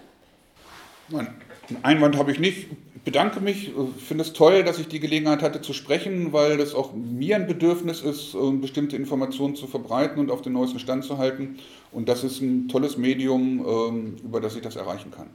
Einen 1.13 1.83
Einwand 1.83 2.17
habe 2.17 2.31
ich 2.31 2.39
nicht 2.39 2.67
bedanke 3.09 3.39
mich, 3.39 3.69
äh, 3.69 3.71
finde 3.97 4.23
es 4.23 4.33
toll, 4.33 4.63
dass 4.63 4.79
ich 4.79 4.87
die 4.87 4.99
Gelegenheit 4.99 5.41
hatte 5.41 5.61
zu 5.61 5.73
sprechen, 5.73 6.33
weil 6.33 6.57
das 6.57 6.75
auch 6.75 6.93
mir 6.93 7.35
ein 7.35 7.47
Bedürfnis 7.47 8.01
ist, 8.01 8.35
äh, 8.35 8.51
bestimmte 8.51 8.95
Informationen 8.95 9.55
zu 9.55 9.67
verbreiten 9.67 10.19
und 10.19 10.31
auf 10.31 10.41
den 10.41 10.53
neuesten 10.53 10.79
Stand 10.79 11.03
zu 11.03 11.17
halten. 11.17 11.57
Und 11.91 12.09
das 12.09 12.23
ist 12.23 12.41
ein 12.41 12.67
tolles 12.67 12.97
Medium, 12.97 13.65
ähm, 13.67 14.15
über 14.23 14.41
das 14.41 14.55
ich 14.55 14.61
das 14.61 14.75
erreichen 14.75 15.11
kann. 15.11 15.27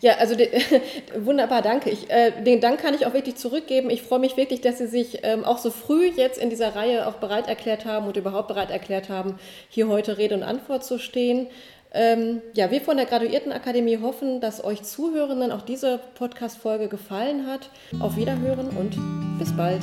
Ja, 0.00 0.16
also 0.18 0.36
wunderbar, 1.18 1.62
danke. 1.62 1.90
Ich, 1.90 2.10
äh, 2.10 2.42
den 2.42 2.60
Dank 2.60 2.80
kann 2.80 2.94
ich 2.94 3.06
auch 3.06 3.14
wirklich 3.14 3.36
zurückgeben. 3.36 3.90
Ich 3.90 4.02
freue 4.02 4.20
mich 4.20 4.36
wirklich, 4.36 4.60
dass 4.60 4.78
Sie 4.78 4.86
sich 4.86 5.20
ähm, 5.22 5.44
auch 5.44 5.58
so 5.58 5.70
früh 5.70 6.06
jetzt 6.06 6.38
in 6.38 6.50
dieser 6.50 6.74
Reihe 6.74 7.06
auch 7.06 7.14
bereit 7.14 7.48
erklärt 7.48 7.84
haben 7.84 8.06
und 8.06 8.16
überhaupt 8.16 8.48
bereit 8.48 8.70
erklärt 8.70 9.08
haben, 9.08 9.38
hier 9.68 9.88
heute 9.88 10.18
Rede 10.18 10.34
und 10.34 10.42
Antwort 10.42 10.84
zu 10.84 10.98
stehen. 10.98 11.46
Ähm, 11.94 12.40
ja, 12.54 12.70
wir 12.70 12.80
von 12.80 12.96
der 12.96 13.06
Graduiertenakademie 13.06 13.98
hoffen, 13.98 14.40
dass 14.40 14.64
euch 14.64 14.82
Zuhörenden 14.82 15.52
auch 15.52 15.62
diese 15.62 16.00
Podcast-Folge 16.14 16.88
gefallen 16.88 17.46
hat. 17.46 17.68
Auf 18.00 18.16
Wiederhören 18.16 18.68
und 18.68 18.96
bis 19.38 19.54
bald. 19.54 19.82